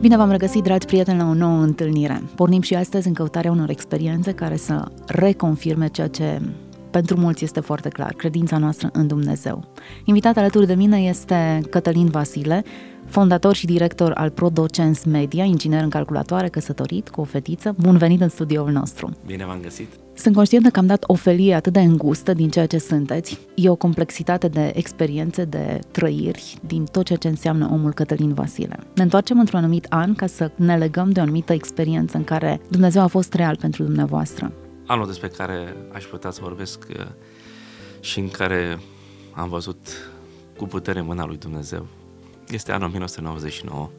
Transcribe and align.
Bine 0.00 0.16
v-am 0.16 0.30
regăsit, 0.30 0.62
dragi 0.62 0.86
prieteni, 0.86 1.18
la 1.18 1.28
o 1.28 1.34
nouă 1.34 1.62
întâlnire. 1.62 2.22
Pornim 2.34 2.60
și 2.60 2.74
astăzi 2.74 3.06
în 3.06 3.14
căutarea 3.14 3.50
unor 3.50 3.70
experiențe 3.70 4.32
care 4.32 4.56
să 4.56 4.84
reconfirme 5.06 5.86
ceea 5.86 6.08
ce 6.08 6.40
pentru 6.96 7.20
mulți 7.20 7.44
este 7.44 7.60
foarte 7.60 7.88
clar, 7.88 8.12
credința 8.12 8.58
noastră 8.58 8.90
în 8.92 9.06
Dumnezeu. 9.06 9.64
Invitat 10.04 10.36
alături 10.36 10.66
de 10.66 10.74
mine 10.74 10.98
este 10.98 11.60
Cătălin 11.70 12.06
Vasile, 12.06 12.64
fondator 13.06 13.54
și 13.54 13.66
director 13.66 14.12
al 14.12 14.30
ProDocens 14.30 15.04
Media, 15.04 15.44
inginer 15.44 15.82
în 15.82 15.88
calculatoare, 15.88 16.48
căsătorit, 16.48 17.08
cu 17.08 17.20
o 17.20 17.24
fetiță. 17.24 17.74
Bun 17.78 17.96
venit 17.96 18.20
în 18.20 18.28
studioul 18.28 18.70
nostru! 18.70 19.10
Bine 19.26 19.44
v-am 19.44 19.58
găsit! 19.62 19.88
Sunt 20.14 20.34
conștientă 20.34 20.68
că 20.68 20.78
am 20.78 20.86
dat 20.86 21.04
o 21.06 21.14
felie 21.14 21.54
atât 21.54 21.72
de 21.72 21.80
îngustă 21.80 22.32
din 22.32 22.48
ceea 22.48 22.66
ce 22.66 22.78
sunteți. 22.78 23.38
E 23.54 23.68
o 23.68 23.74
complexitate 23.74 24.48
de 24.48 24.72
experiențe, 24.74 25.44
de 25.44 25.78
trăiri, 25.90 26.58
din 26.66 26.84
tot 26.84 27.04
ceea 27.04 27.18
ce 27.18 27.28
înseamnă 27.28 27.68
omul 27.72 27.92
Cătălin 27.92 28.34
Vasile. 28.34 28.78
Ne 28.94 29.02
întoarcem 29.02 29.38
într-un 29.38 29.58
anumit 29.58 29.86
an 29.88 30.14
ca 30.14 30.26
să 30.26 30.50
ne 30.54 30.76
legăm 30.76 31.10
de 31.10 31.20
o 31.20 31.22
anumită 31.22 31.52
experiență 31.52 32.16
în 32.16 32.24
care 32.24 32.60
Dumnezeu 32.70 33.02
a 33.02 33.06
fost 33.06 33.34
real 33.34 33.56
pentru 33.56 33.82
dumneavoastră. 33.82 34.52
Anul 34.86 35.06
despre 35.06 35.28
care 35.28 35.76
aș 35.92 36.04
putea 36.04 36.30
să 36.30 36.40
vorbesc 36.42 36.86
uh, 36.98 37.06
și 38.00 38.18
în 38.18 38.28
care 38.28 38.80
am 39.32 39.48
văzut 39.48 40.10
cu 40.56 40.66
putere 40.66 41.00
mâna 41.00 41.26
lui 41.26 41.36
Dumnezeu 41.36 41.86
este 42.48 42.72
anul 42.72 42.86
1999. 42.86 43.90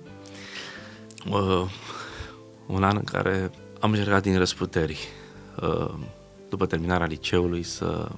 Uh, 1.29 1.69
un 2.67 2.83
an 2.83 2.95
în 2.95 3.03
care 3.03 3.51
am 3.79 3.91
încercat 3.91 4.21
din 4.21 4.37
răsputeri, 4.37 5.07
uh, 5.61 5.93
după 6.49 6.65
terminarea 6.65 7.07
liceului, 7.07 7.63
să 7.63 8.09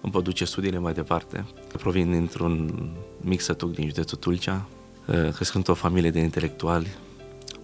îmi 0.00 0.12
pot 0.12 0.24
duce 0.24 0.44
studiile 0.44 0.78
mai 0.78 0.92
departe. 0.92 1.46
Provin 1.72 2.10
dintr-un 2.10 2.72
mic 3.20 3.40
sătuc 3.40 3.74
din 3.74 3.86
județul 3.86 4.18
Tulcea, 4.18 4.68
uh, 5.06 5.28
crescând 5.34 5.68
o 5.68 5.74
familie 5.74 6.10
de 6.10 6.18
intelectuali, 6.18 6.88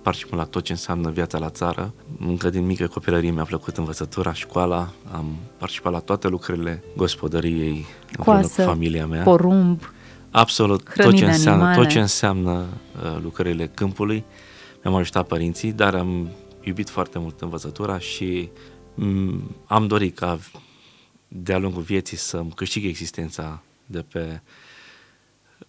participând 0.04 0.40
la 0.40 0.46
tot 0.46 0.62
ce 0.64 0.72
înseamnă 0.72 1.10
viața 1.10 1.38
la 1.38 1.50
țară. 1.50 1.94
Încă 2.18 2.50
din 2.50 2.66
mică 2.66 2.86
copilărie 2.86 3.30
mi-a 3.30 3.44
plăcut 3.44 3.76
învățătura, 3.76 4.32
școala, 4.32 4.92
am 5.12 5.36
participat 5.58 5.92
la 5.92 5.98
toate 5.98 6.28
lucrurile 6.28 6.82
gospodăriei 6.96 7.84
Coasă, 8.24 8.62
cu 8.62 8.68
familia 8.68 9.06
mea. 9.06 9.22
porumb, 9.22 9.80
Absolut, 10.30 10.94
tot 10.94 11.16
ce, 11.16 11.24
înseamnă, 11.24 11.74
tot 11.74 11.88
ce 11.88 12.00
înseamnă 12.00 12.50
uh, 13.04 13.18
lucrările 13.22 13.66
câmpului. 13.66 14.24
Mi-am 14.82 14.96
ajutat 14.96 15.26
părinții, 15.26 15.72
dar 15.72 15.94
am 15.94 16.28
iubit 16.62 16.90
foarte 16.90 17.18
mult 17.18 17.40
învățătura 17.40 17.98
și 17.98 18.48
m- 18.94 19.40
am 19.66 19.86
dorit 19.86 20.16
ca 20.18 20.38
de-a 21.28 21.58
lungul 21.58 21.82
vieții 21.82 22.16
să-mi 22.16 22.50
câștig 22.50 22.84
existența 22.84 23.62
de 23.86 24.04
pe 24.12 24.40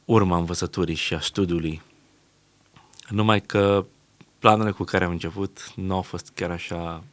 urma 0.06 0.38
învățăturii 0.38 0.96
și 0.96 1.14
a 1.14 1.20
studiului. 1.20 1.81
Numai 3.09 3.42
că 3.42 3.86
planurile 4.46 4.72
cu 4.72 4.84
care 4.84 5.04
am 5.04 5.12
început 5.12 5.72
nu 5.76 5.96
au 5.96 6.02
fost 6.02 6.32
chiar 6.36 6.52
așa 6.52 7.04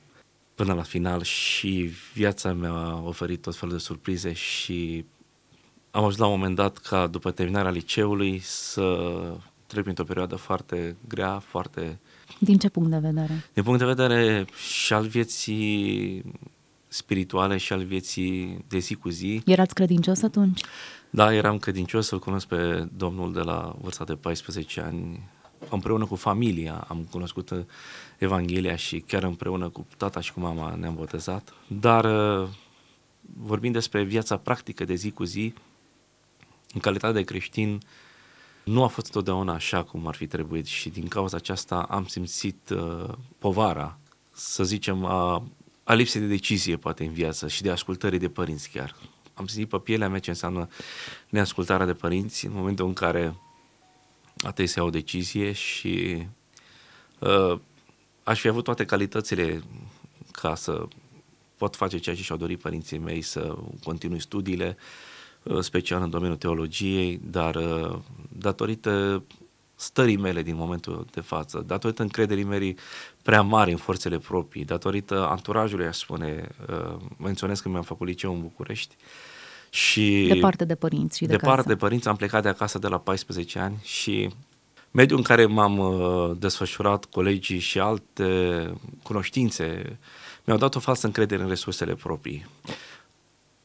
până 0.55 0.73
la 0.73 0.83
final 0.83 1.23
și 1.23 1.91
viața 2.15 2.53
mi-a 2.53 3.03
oferit 3.05 3.43
tot 3.43 3.57
felul 3.57 3.75
de 3.75 3.81
surprize 3.81 4.33
și 4.33 5.05
am 5.91 6.01
ajuns 6.01 6.17
la 6.17 6.27
un 6.27 6.33
moment 6.33 6.57
dat 6.57 6.79
ca 6.79 7.07
după 7.07 7.31
terminarea 7.31 7.71
liceului 7.71 8.39
să 8.43 9.11
trec 9.67 9.83
printr-o 9.83 10.05
perioadă 10.05 10.37
foarte 10.37 10.97
grea, 11.09 11.39
foarte... 11.39 11.99
Din 12.39 12.59
ce 12.59 12.69
punct 12.69 12.91
de 12.91 12.99
vedere? 12.99 13.45
Din 13.53 13.63
punct 13.63 13.79
de 13.79 13.85
vedere 13.85 14.47
și 14.85 14.93
al 14.93 15.07
vieții 15.07 16.25
spirituale 16.89 17.57
și 17.57 17.73
al 17.73 17.85
vieții 17.85 18.65
de 18.69 18.79
zi 18.79 18.95
cu 18.95 19.09
zi. 19.09 19.43
Erați 19.47 19.75
credincios 19.75 20.23
atunci? 20.23 20.61
Da, 21.11 21.35
eram 21.35 21.59
credincios, 21.59 22.07
să-L 22.07 22.19
cunosc 22.19 22.47
pe 22.47 22.89
Domnul 22.97 23.33
de 23.33 23.41
la 23.41 23.77
vârsta 23.81 24.05
de 24.05 24.15
14 24.15 24.81
ani. 24.81 25.31
Împreună 25.71 26.07
cu 26.07 26.15
familia 26.15 26.85
am 26.89 27.09
cunoscut 27.11 27.67
Evanghelia 28.19 28.77
și 28.77 29.01
chiar 29.01 29.23
împreună 29.23 29.69
cu 29.69 29.87
tata 29.97 30.21
și 30.21 30.33
cu 30.33 30.41
mama 30.41 30.75
ne-am 30.75 30.95
botezat. 30.95 31.55
Dar 31.67 32.07
vorbind 33.37 33.73
despre 33.73 34.03
viața 34.03 34.37
practică 34.37 34.85
de 34.85 34.95
zi 34.95 35.11
cu 35.11 35.25
zi, 35.25 35.55
în 36.75 36.81
calitate 36.81 37.13
de 37.13 37.23
creștin, 37.23 37.81
nu 38.65 38.83
a 38.83 38.87
fost 38.87 39.11
totdeauna 39.11 39.53
așa 39.53 39.83
cum 39.83 40.07
ar 40.07 40.15
fi 40.15 40.27
trebuit 40.27 40.67
și 40.67 40.89
din 40.89 41.09
cauza 41.09 41.37
aceasta 41.37 41.87
am 41.91 42.07
simțit 42.07 42.71
uh, 42.71 43.09
povara, 43.39 43.99
să 44.33 44.65
zicem, 44.65 45.05
a, 45.05 45.43
a 45.85 45.95
lipsei 45.95 46.21
de 46.21 46.27
decizie 46.27 46.77
poate 46.77 47.05
în 47.05 47.13
viață 47.13 47.49
și 47.49 47.63
de 47.63 47.71
ascultării 47.71 48.19
de 48.19 48.29
părinți 48.29 48.71
chiar. 48.71 48.97
Am 49.35 49.47
simțit 49.47 49.69
pe 49.69 49.79
pielea 49.79 50.09
mea 50.09 50.19
ce 50.19 50.31
înseamnă 50.31 50.69
neascultarea 51.29 51.87
de 51.87 51.95
părinți 51.95 52.47
în 52.47 52.53
momentul 52.55 52.87
în 52.87 52.93
care 52.93 53.35
a 54.37 54.51
trebuit 54.51 54.69
să 54.69 54.79
iau 54.79 54.87
o 54.87 54.91
decizie 54.91 55.53
și 55.53 56.27
uh, 57.19 57.59
aș 58.23 58.41
fi 58.41 58.49
avut 58.49 58.65
toate 58.65 58.85
calitățile 58.85 59.63
ca 60.31 60.55
să 60.55 60.87
pot 61.57 61.77
face 61.77 61.99
ceea 61.99 62.17
ce 62.17 62.23
și-au 62.23 62.39
dorit 62.39 62.61
părinții 62.61 62.99
mei, 62.99 63.23
să 63.23 63.57
continui 63.83 64.21
studiile, 64.21 64.77
uh, 64.79 65.13
Uh, 65.43 65.61
special 65.61 66.03
în 66.03 66.11
domeniul 66.11 66.37
teologiei, 66.37 67.21
dar 67.25 67.55
uh, 67.55 67.99
datorită 68.29 69.23
stării 69.75 70.17
mele 70.17 70.43
din 70.43 70.57
momentul 70.57 71.07
de 71.13 71.21
față, 71.21 71.65
datorită 71.67 72.03
încrederii 72.03 72.45
mele 72.45 72.75
prea 73.23 73.43
mari 73.43 73.71
în 73.71 73.77
forțele 73.77 74.19
proprii, 74.19 74.65
datorită 74.65 75.27
anturajului, 75.27 75.87
aș 75.87 75.97
spune, 75.97 76.49
uh, 76.69 76.97
menționez 77.17 77.61
că 77.61 77.69
mi-am 77.69 77.83
făcut 77.83 78.07
liceu 78.07 78.35
în 78.35 78.41
București, 78.41 78.97
și 79.75 80.27
departe 80.29 80.65
de 80.65 80.75
părinți 80.75 81.17
și 81.17 81.25
de 81.25 81.31
departe 81.31 81.57
casă. 81.57 81.69
de 81.69 81.77
părinți, 81.77 82.09
am 82.09 82.17
plecat 82.17 82.43
de 82.43 82.49
acasă 82.49 82.79
de 82.79 82.89
la 82.89 82.99
14 82.99 83.59
ani 83.59 83.79
și 83.83 84.31
mediul 84.91 85.19
în 85.19 85.25
care 85.25 85.47
m-am 85.47 86.37
desfășurat, 86.39 87.05
colegii 87.05 87.59
și 87.59 87.79
alte 87.79 88.73
cunoștințe, 89.03 89.99
mi-au 90.45 90.59
dat 90.59 90.75
o 90.75 90.79
falsă 90.79 91.07
încredere 91.07 91.43
în 91.43 91.49
resursele 91.49 91.95
proprii 91.95 92.47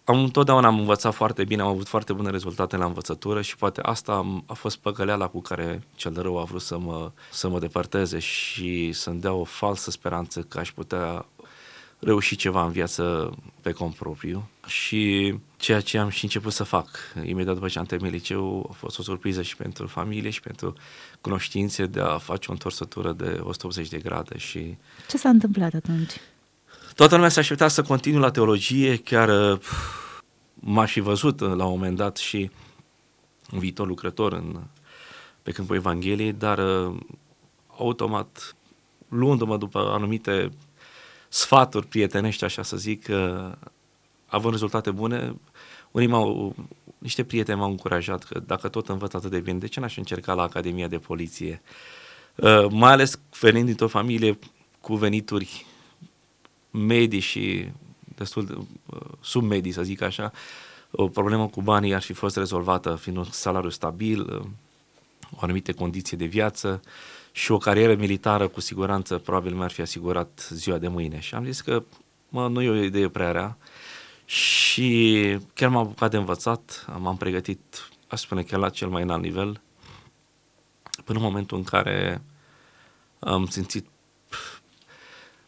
am 0.07 0.23
întotdeauna 0.23 0.67
am 0.67 0.79
învățat 0.79 1.13
foarte 1.13 1.43
bine, 1.43 1.61
am 1.61 1.67
avut 1.67 1.87
foarte 1.87 2.13
bune 2.13 2.29
rezultate 2.29 2.77
la 2.77 2.85
învățătură 2.85 3.41
și 3.41 3.57
poate 3.57 3.81
asta 3.81 4.41
a 4.45 4.53
fost 4.53 4.77
păcăleala 4.77 5.27
cu 5.27 5.41
care 5.41 5.83
cel 5.95 6.11
de 6.11 6.21
rău 6.21 6.39
a 6.39 6.43
vrut 6.43 6.61
să 6.61 6.77
mă, 6.77 7.11
să 7.31 7.49
mă 7.49 7.59
depărteze 7.59 8.19
și 8.19 8.91
să-mi 8.91 9.19
dea 9.19 9.33
o 9.33 9.43
falsă 9.43 9.91
speranță 9.91 10.41
că 10.41 10.59
aș 10.59 10.71
putea 10.71 11.25
reuși 11.99 12.35
ceva 12.35 12.65
în 12.65 12.71
viață 12.71 13.33
pe 13.61 13.71
cont 13.71 13.95
propriu 13.95 14.49
și 14.65 15.33
ceea 15.57 15.81
ce 15.81 15.97
am 15.97 16.09
și 16.09 16.23
început 16.23 16.53
să 16.53 16.63
fac 16.63 16.89
imediat 17.23 17.53
după 17.53 17.67
ce 17.67 17.79
am 17.79 17.85
terminat 17.85 18.13
liceu 18.13 18.67
a 18.69 18.73
fost 18.73 18.99
o 18.99 19.01
surpriză 19.01 19.41
și 19.41 19.55
pentru 19.55 19.87
familie 19.87 20.29
și 20.29 20.41
pentru 20.41 20.73
cunoștințe 21.21 21.85
de 21.85 21.99
a 21.99 22.17
face 22.17 22.45
o 22.49 22.51
întorsătură 22.51 23.13
de 23.13 23.39
180 23.43 23.87
de 23.87 23.97
grade 23.97 24.37
și... 24.37 24.77
Ce 25.09 25.17
s-a 25.17 25.29
întâmplat 25.29 25.73
atunci? 25.73 26.11
Toată 26.95 27.15
lumea 27.15 27.29
se 27.29 27.39
aștepta 27.39 27.67
să 27.67 27.81
continui 27.81 28.19
la 28.19 28.31
teologie, 28.31 28.97
chiar 28.97 29.51
uh, 29.51 29.59
m-aș 30.53 30.91
fi 30.91 30.99
văzut 30.99 31.41
uh, 31.41 31.47
la 31.47 31.65
un 31.65 31.71
moment 31.71 31.97
dat 31.97 32.17
și 32.17 32.51
un 33.51 33.59
viitor 33.59 33.87
lucrător 33.87 34.33
în, 34.33 34.59
pe 35.43 35.51
câmpul 35.51 35.75
Evangheliei, 35.75 36.33
dar 36.33 36.57
uh, 36.57 36.97
automat, 37.77 38.55
luându-mă 39.07 39.57
după 39.57 39.79
anumite 39.79 40.51
sfaturi 41.29 41.87
prietenești, 41.87 42.43
așa 42.43 42.63
să 42.63 42.77
zic, 42.77 43.09
având 44.25 44.53
rezultate 44.53 44.91
bune, 44.91 45.35
unii 45.91 46.07
m-au, 46.07 46.55
niște 46.97 47.23
prieteni 47.23 47.59
m-au 47.59 47.69
încurajat 47.69 48.23
că 48.23 48.39
dacă 48.39 48.67
tot 48.67 48.89
învăț 48.89 49.13
atât 49.13 49.31
de 49.31 49.39
bine, 49.39 49.57
de 49.57 49.67
ce 49.67 49.79
n-aș 49.79 49.97
încerca 49.97 50.33
la 50.33 50.41
Academia 50.41 50.87
de 50.87 50.97
Poliție? 50.97 51.61
mai 52.69 52.91
ales 52.91 53.19
venind 53.39 53.65
dintr-o 53.65 53.87
familie 53.87 54.39
cu 54.81 54.95
venituri 54.95 55.65
medii 56.71 57.19
și 57.19 57.67
destul 58.15 58.45
de 58.45 58.53
uh, 58.53 58.99
submedii, 59.21 59.71
să 59.71 59.83
zic 59.83 60.01
așa, 60.01 60.31
o 60.91 61.07
problemă 61.07 61.47
cu 61.47 61.61
banii 61.61 61.93
ar 61.93 62.01
fi 62.01 62.13
fost 62.13 62.37
rezolvată 62.37 62.95
fiind 62.95 63.17
un 63.17 63.23
salariu 63.23 63.69
stabil, 63.69 64.21
uh, 64.21 64.45
o 65.31 65.37
anumite 65.39 65.71
condiții 65.71 66.17
de 66.17 66.25
viață 66.25 66.81
și 67.37 67.51
o 67.51 67.57
carieră 67.57 67.95
militară 67.95 68.47
cu 68.47 68.59
siguranță 68.59 69.17
probabil 69.17 69.53
mi-ar 69.53 69.71
fi 69.71 69.81
asigurat 69.81 70.47
ziua 70.49 70.77
de 70.77 70.87
mâine. 70.87 71.19
Și 71.19 71.35
am 71.35 71.45
zis 71.45 71.61
că 71.61 71.83
mă, 72.29 72.47
nu 72.47 72.61
e 72.61 72.69
o 72.69 72.75
idee 72.75 73.09
prea 73.09 73.31
rea 73.31 73.57
și 74.25 75.39
chiar 75.53 75.69
m-am 75.69 75.85
apucat 75.85 76.11
de 76.11 76.17
învățat, 76.17 76.85
m-am 76.99 77.17
pregătit, 77.17 77.89
aș 78.07 78.19
spune 78.19 78.43
chiar 78.43 78.59
la 78.59 78.69
cel 78.69 78.87
mai 78.87 79.01
înalt 79.01 79.21
nivel, 79.21 79.61
până 81.03 81.17
în 81.17 81.25
momentul 81.25 81.57
în 81.57 81.63
care 81.63 82.21
am 83.19 83.45
simțit 83.45 83.85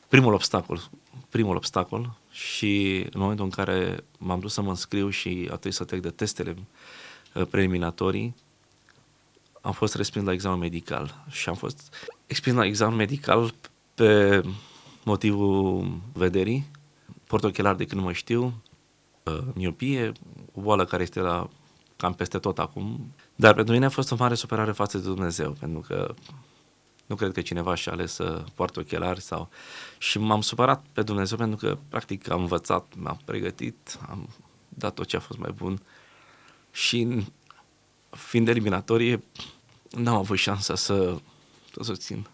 primul 0.08 0.34
obstacol, 0.34 0.90
primul 1.30 1.56
obstacol 1.56 2.18
și 2.31 3.06
în 3.12 3.19
momentul 3.19 3.46
în 3.46 3.52
care 3.52 4.04
m-am 4.18 4.40
dus 4.40 4.54
să 4.54 4.62
mă 4.62 4.69
înscriu 4.69 5.10
și 5.10 5.42
a 5.44 5.52
trebuit 5.52 5.74
să 5.74 5.84
trec 5.84 6.02
de 6.02 6.10
testele 6.10 6.58
uh, 7.34 7.46
preliminatorii, 7.50 8.36
am 9.62 9.72
fost 9.72 9.96
respins 9.96 10.26
la 10.26 10.32
examen 10.32 10.60
medical 10.60 11.26
și 11.30 11.50
am 11.50 11.56
fost 11.56 11.96
expins 12.26 12.56
la 12.56 12.66
examen 12.66 12.96
medical 12.96 13.54
pe 13.94 14.42
motivul 15.04 16.00
vederii, 16.14 16.72
portochelar 17.28 17.76
de 17.76 17.86
când 17.86 18.02
nu 18.02 18.08
mă 18.08 18.14
știu, 18.14 18.62
uh, 19.24 19.40
miopie, 19.54 20.12
o 20.54 20.62
boală 20.62 20.86
care 20.86 21.04
este 21.04 21.20
la 21.20 21.50
cam 21.98 22.14
peste 22.14 22.38
tot 22.38 22.60
acum, 22.60 23.14
dar 23.36 23.54
pentru 23.54 23.74
mine 23.74 23.86
a 23.86 23.90
fost 23.90 24.12
o 24.12 24.16
mare 24.20 24.36
superare 24.36 24.72
față 24.72 24.98
de 24.98 25.04
Dumnezeu, 25.04 25.52
pentru 25.52 25.80
că 25.80 26.14
Nu 27.10 27.16
cred 27.16 27.32
că 27.32 27.42
cineva 27.42 27.76
și-a 27.76 27.92
ales 27.92 28.14
să 28.14 28.44
poartă 28.56 28.80
ochelari 28.80 29.22
sau... 29.22 29.50
Și 29.98 30.20
m-am 30.20 30.42
supărat 30.42 30.86
pe 30.94 31.02
Dumnezeu 31.02 31.38
pentru 31.38 31.58
că, 31.58 31.78
practic, 31.90 32.30
am 32.30 32.40
învățat, 32.40 32.94
m-am 32.98 33.20
pregătit, 33.26 34.00
am 34.10 34.30
dat 34.70 34.94
tot 34.94 35.06
ce 35.06 35.16
a 35.16 35.20
fost 35.20 35.40
mai 35.40 35.52
bun. 35.52 35.82
Și, 36.72 37.26
fiind 38.10 38.48
eliminatorie, 38.48 39.24
n-am 39.90 40.16
avut 40.16 40.38
șansa 40.38 40.76
să, 40.76 41.18
să 41.74 41.84
susțin. 41.84 42.28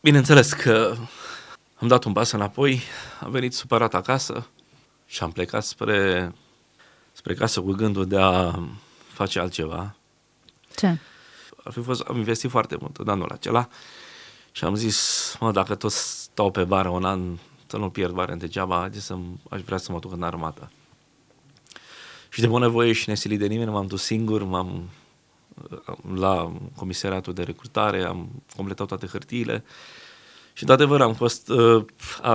Bineînțeles 0.00 0.52
că 0.52 0.96
am 1.74 1.88
dat 1.88 2.04
un 2.04 2.12
pas 2.12 2.30
înapoi, 2.30 2.80
am 3.20 3.30
venit 3.30 3.54
supărat 3.54 3.94
acasă 3.94 4.46
și 5.06 5.22
am 5.22 5.32
plecat 5.32 5.64
spre, 5.64 6.32
spre 7.12 7.34
casă 7.34 7.60
cu 7.60 7.72
gândul 7.72 8.06
de 8.06 8.18
a 8.18 8.62
face 9.12 9.40
altceva. 9.40 9.94
Ce? 10.76 10.98
Ar 11.64 11.72
fi 11.72 11.82
fost, 11.82 12.00
am 12.00 12.16
investit 12.16 12.50
foarte 12.50 12.76
mult 12.80 12.96
în 12.96 13.08
anul 13.08 13.30
acela 13.30 13.68
și 14.52 14.64
am 14.64 14.74
zis, 14.74 15.36
mă, 15.40 15.52
dacă 15.52 15.74
tot 15.74 15.92
stau 15.92 16.50
pe 16.50 16.64
bară 16.64 16.88
un 16.88 17.04
an, 17.04 17.38
să 17.66 17.76
nu 17.76 17.90
pierd 17.90 18.12
bani 18.12 18.38
degeaba, 18.38 18.78
haide 18.78 19.00
să 19.00 19.16
aș 19.50 19.60
vrea 19.60 19.78
să 19.78 19.92
mă 19.92 19.98
duc 19.98 20.12
în 20.12 20.22
armată. 20.22 20.70
Și 22.28 22.40
de 22.40 22.46
bunăvoie 22.46 22.92
și 22.92 23.08
nesilit 23.08 23.38
de 23.38 23.46
nimeni, 23.46 23.70
m-am 23.70 23.86
dus 23.86 24.02
singur, 24.02 24.44
m-am 24.44 24.88
la 26.14 26.52
comisariatul 26.76 27.32
de 27.32 27.42
recrutare, 27.42 28.02
am 28.02 28.42
completat 28.56 28.86
toate 28.86 29.06
hârtiile 29.06 29.64
și, 30.52 30.64
de 30.64 30.72
adevăr, 30.72 31.00
am 31.00 31.14
fost 31.14 31.48
uh, 31.48 31.84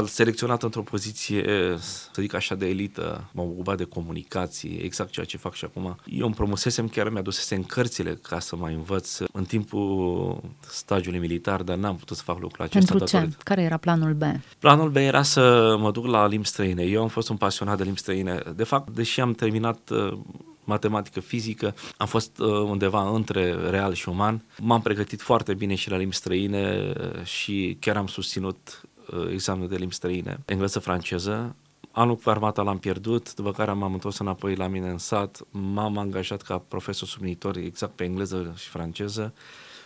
selecționat 0.05 0.63
într-o 0.63 0.81
poziție, 0.81 1.43
să 1.79 2.21
zic 2.21 2.33
așa, 2.33 2.55
de 2.55 2.67
elită. 2.67 3.29
M-am 3.33 3.45
ocupat 3.45 3.77
de 3.77 3.83
comunicații, 3.83 4.77
exact 4.77 5.09
ceea 5.09 5.25
ce 5.25 5.37
fac 5.37 5.53
și 5.53 5.65
acum. 5.65 5.95
Eu 6.05 6.25
îmi 6.25 6.35
promusesem, 6.35 6.87
chiar 6.87 7.09
mi-adusesem 7.09 7.63
cărțile 7.63 8.19
ca 8.21 8.39
să 8.39 8.55
mai 8.55 8.73
învăț 8.73 9.19
în 9.31 9.43
timpul 9.43 10.41
stagiului 10.69 11.19
militar, 11.19 11.61
dar 11.61 11.77
n-am 11.77 11.95
putut 11.95 12.17
să 12.17 12.23
fac 12.23 12.39
lucrul 12.39 12.65
acesta. 12.65 12.89
Pentru 12.89 13.07
ce? 13.07 13.15
Datorită. 13.15 13.37
Care 13.43 13.61
era 13.61 13.77
planul 13.77 14.13
B? 14.13 14.23
Planul 14.59 14.89
B 14.89 14.95
era 14.95 15.21
să 15.21 15.75
mă 15.79 15.91
duc 15.91 16.05
la 16.05 16.27
limbi 16.27 16.47
străine. 16.47 16.83
Eu 16.83 17.01
am 17.01 17.07
fost 17.07 17.29
un 17.29 17.37
pasionat 17.37 17.77
de 17.77 17.83
limbi 17.83 17.99
străine. 17.99 18.41
De 18.55 18.63
fapt, 18.63 18.89
deși 18.89 19.21
am 19.21 19.33
terminat 19.33 19.89
uh, 19.89 20.17
matematică, 20.65 21.19
fizică. 21.19 21.75
Am 21.97 22.07
fost 22.07 22.39
uh, 22.39 22.47
undeva 22.47 23.09
între 23.09 23.69
real 23.69 23.93
și 23.93 24.09
uman. 24.09 24.41
M-am 24.61 24.81
pregătit 24.81 25.21
foarte 25.21 25.53
bine 25.53 25.75
și 25.75 25.89
la 25.89 25.97
limbi 25.97 26.15
străine 26.15 26.93
uh, 26.99 27.23
și 27.23 27.77
chiar 27.79 27.97
am 27.97 28.07
susținut 28.07 28.81
uh, 29.13 29.31
examenul 29.31 29.67
de 29.67 29.75
limbi 29.75 29.93
străine, 29.93 30.39
engleză, 30.45 30.79
franceză. 30.79 31.55
Anul 31.91 32.15
cu 32.15 32.29
armata 32.29 32.61
l-am 32.61 32.77
pierdut, 32.77 33.33
după 33.33 33.51
care 33.51 33.71
m-am 33.71 33.93
întors 33.93 34.17
înapoi 34.17 34.55
la 34.55 34.67
mine 34.67 34.89
în 34.89 34.97
sat, 34.97 35.41
m-am 35.51 35.97
angajat 35.97 36.41
ca 36.41 36.57
profesor 36.57 37.07
sublinitor 37.07 37.57
exact 37.57 37.95
pe 37.95 38.03
engleză 38.03 38.53
și 38.57 38.67
franceză. 38.67 39.33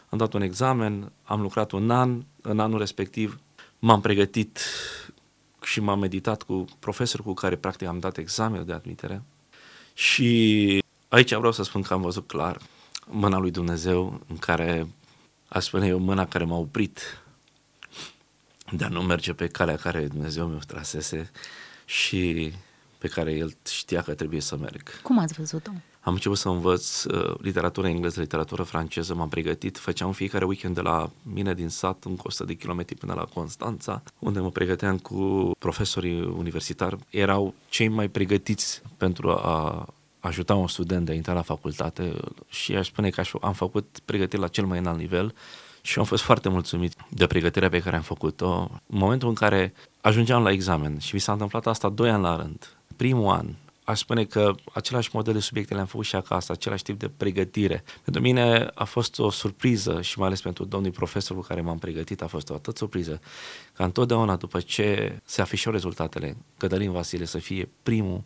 Am 0.09 0.17
dat 0.17 0.33
un 0.33 0.41
examen, 0.41 1.11
am 1.23 1.41
lucrat 1.41 1.71
un 1.71 1.89
an, 1.91 2.23
în 2.41 2.59
anul 2.59 2.79
respectiv 2.79 3.39
m-am 3.79 4.01
pregătit 4.01 4.59
și 5.61 5.79
m-am 5.79 5.99
meditat 5.99 6.43
cu 6.43 6.65
profesori 6.79 7.23
cu 7.23 7.33
care 7.33 7.55
practic 7.55 7.87
am 7.87 7.99
dat 7.99 8.17
examenul 8.17 8.65
de 8.65 8.73
admitere 8.73 9.21
și 9.99 10.83
aici 11.07 11.33
vreau 11.33 11.51
să 11.51 11.63
spun 11.63 11.81
că 11.81 11.93
am 11.93 12.01
văzut 12.01 12.27
clar 12.27 12.57
mâna 13.05 13.37
lui 13.37 13.51
Dumnezeu 13.51 14.21
în 14.27 14.37
care, 14.37 14.87
aș 15.47 15.63
spune 15.65 15.87
eu, 15.87 15.99
mâna 15.99 16.27
care 16.27 16.43
m-a 16.43 16.57
oprit 16.57 17.21
de 18.71 18.83
a 18.83 18.87
nu 18.87 19.01
merge 19.01 19.33
pe 19.33 19.47
calea 19.47 19.75
care 19.75 20.07
Dumnezeu 20.07 20.47
mi-o 20.47 20.59
trasese 20.67 21.31
și 21.85 22.53
pe 22.97 23.07
care 23.07 23.31
El 23.31 23.55
știa 23.65 24.01
că 24.01 24.13
trebuie 24.13 24.41
să 24.41 24.57
merg. 24.57 25.01
Cum 25.01 25.19
ați 25.19 25.33
văzut-o? 25.33 25.71
Am 26.01 26.13
început 26.13 26.37
să 26.37 26.49
învăț 26.49 27.03
uh, 27.03 27.35
literatură 27.41 27.87
engleză, 27.87 28.19
literatură 28.19 28.63
franceză, 28.63 29.15
m-am 29.15 29.29
pregătit, 29.29 29.77
făceam 29.77 30.11
fiecare 30.11 30.45
weekend 30.45 30.75
de 30.75 30.81
la 30.81 31.09
mine 31.33 31.53
din 31.53 31.69
sat, 31.69 32.03
în 32.03 32.17
100 32.23 32.43
de 32.43 32.53
kilometri 32.53 32.95
până 32.95 33.13
la 33.13 33.23
Constanța, 33.23 34.01
unde 34.19 34.39
mă 34.39 34.49
pregăteam 34.49 34.97
cu 34.97 35.51
profesorii 35.59 36.21
universitari. 36.21 36.97
Erau 37.09 37.53
cei 37.69 37.87
mai 37.87 38.07
pregătiți 38.07 38.81
pentru 38.97 39.29
a 39.29 39.85
ajuta 40.19 40.55
un 40.55 40.67
student 40.67 41.05
de 41.05 41.11
a 41.11 41.15
intra 41.15 41.33
la 41.33 41.41
facultate 41.41 42.13
și 42.49 42.75
aș 42.75 42.87
spune 42.87 43.09
că 43.09 43.21
am 43.41 43.53
făcut 43.53 43.99
pregătiri 44.05 44.41
la 44.41 44.47
cel 44.47 44.65
mai 44.65 44.77
înalt 44.77 44.97
nivel 44.97 45.33
și 45.81 45.99
am 45.99 46.05
fost 46.05 46.23
foarte 46.23 46.49
mulțumit 46.49 46.93
de 47.09 47.27
pregătirea 47.27 47.69
pe 47.69 47.79
care 47.79 47.95
am 47.95 48.01
făcut-o. 48.01 48.69
În 48.87 48.97
momentul 48.97 49.29
în 49.29 49.33
care 49.33 49.73
ajungeam 50.01 50.43
la 50.43 50.51
examen 50.51 50.99
și 50.99 51.13
mi 51.13 51.21
s-a 51.21 51.31
întâmplat 51.31 51.67
asta 51.67 51.89
doi 51.89 52.09
ani 52.09 52.21
la 52.21 52.35
rând, 52.35 52.77
primul 52.95 53.31
an 53.31 53.45
aș 53.89 53.99
spune 53.99 54.23
că 54.25 54.55
același 54.73 55.09
model 55.13 55.33
de 55.33 55.39
subiecte 55.39 55.73
le-am 55.73 55.85
făcut 55.85 56.05
și 56.05 56.15
acasă, 56.15 56.51
același 56.51 56.83
tip 56.83 56.99
de 56.99 57.09
pregătire. 57.17 57.83
Pentru 58.03 58.21
mine 58.21 58.71
a 58.73 58.83
fost 58.83 59.19
o 59.19 59.29
surpriză 59.29 60.01
și 60.01 60.19
mai 60.19 60.27
ales 60.27 60.41
pentru 60.41 60.65
domnul 60.65 60.91
profesor 60.91 61.37
cu 61.37 61.43
care 61.43 61.61
m-am 61.61 61.77
pregătit 61.77 62.21
a 62.21 62.27
fost 62.27 62.49
o 62.49 62.53
atât 62.53 62.77
surpriză 62.77 63.21
ca 63.73 63.83
întotdeauna 63.83 64.35
după 64.35 64.59
ce 64.59 65.19
se 65.23 65.41
afișau 65.41 65.71
rezultatele, 65.71 66.37
Cătălin 66.57 66.91
Vasile 66.91 67.25
să 67.25 67.37
fie 67.37 67.69
primul 67.83 68.23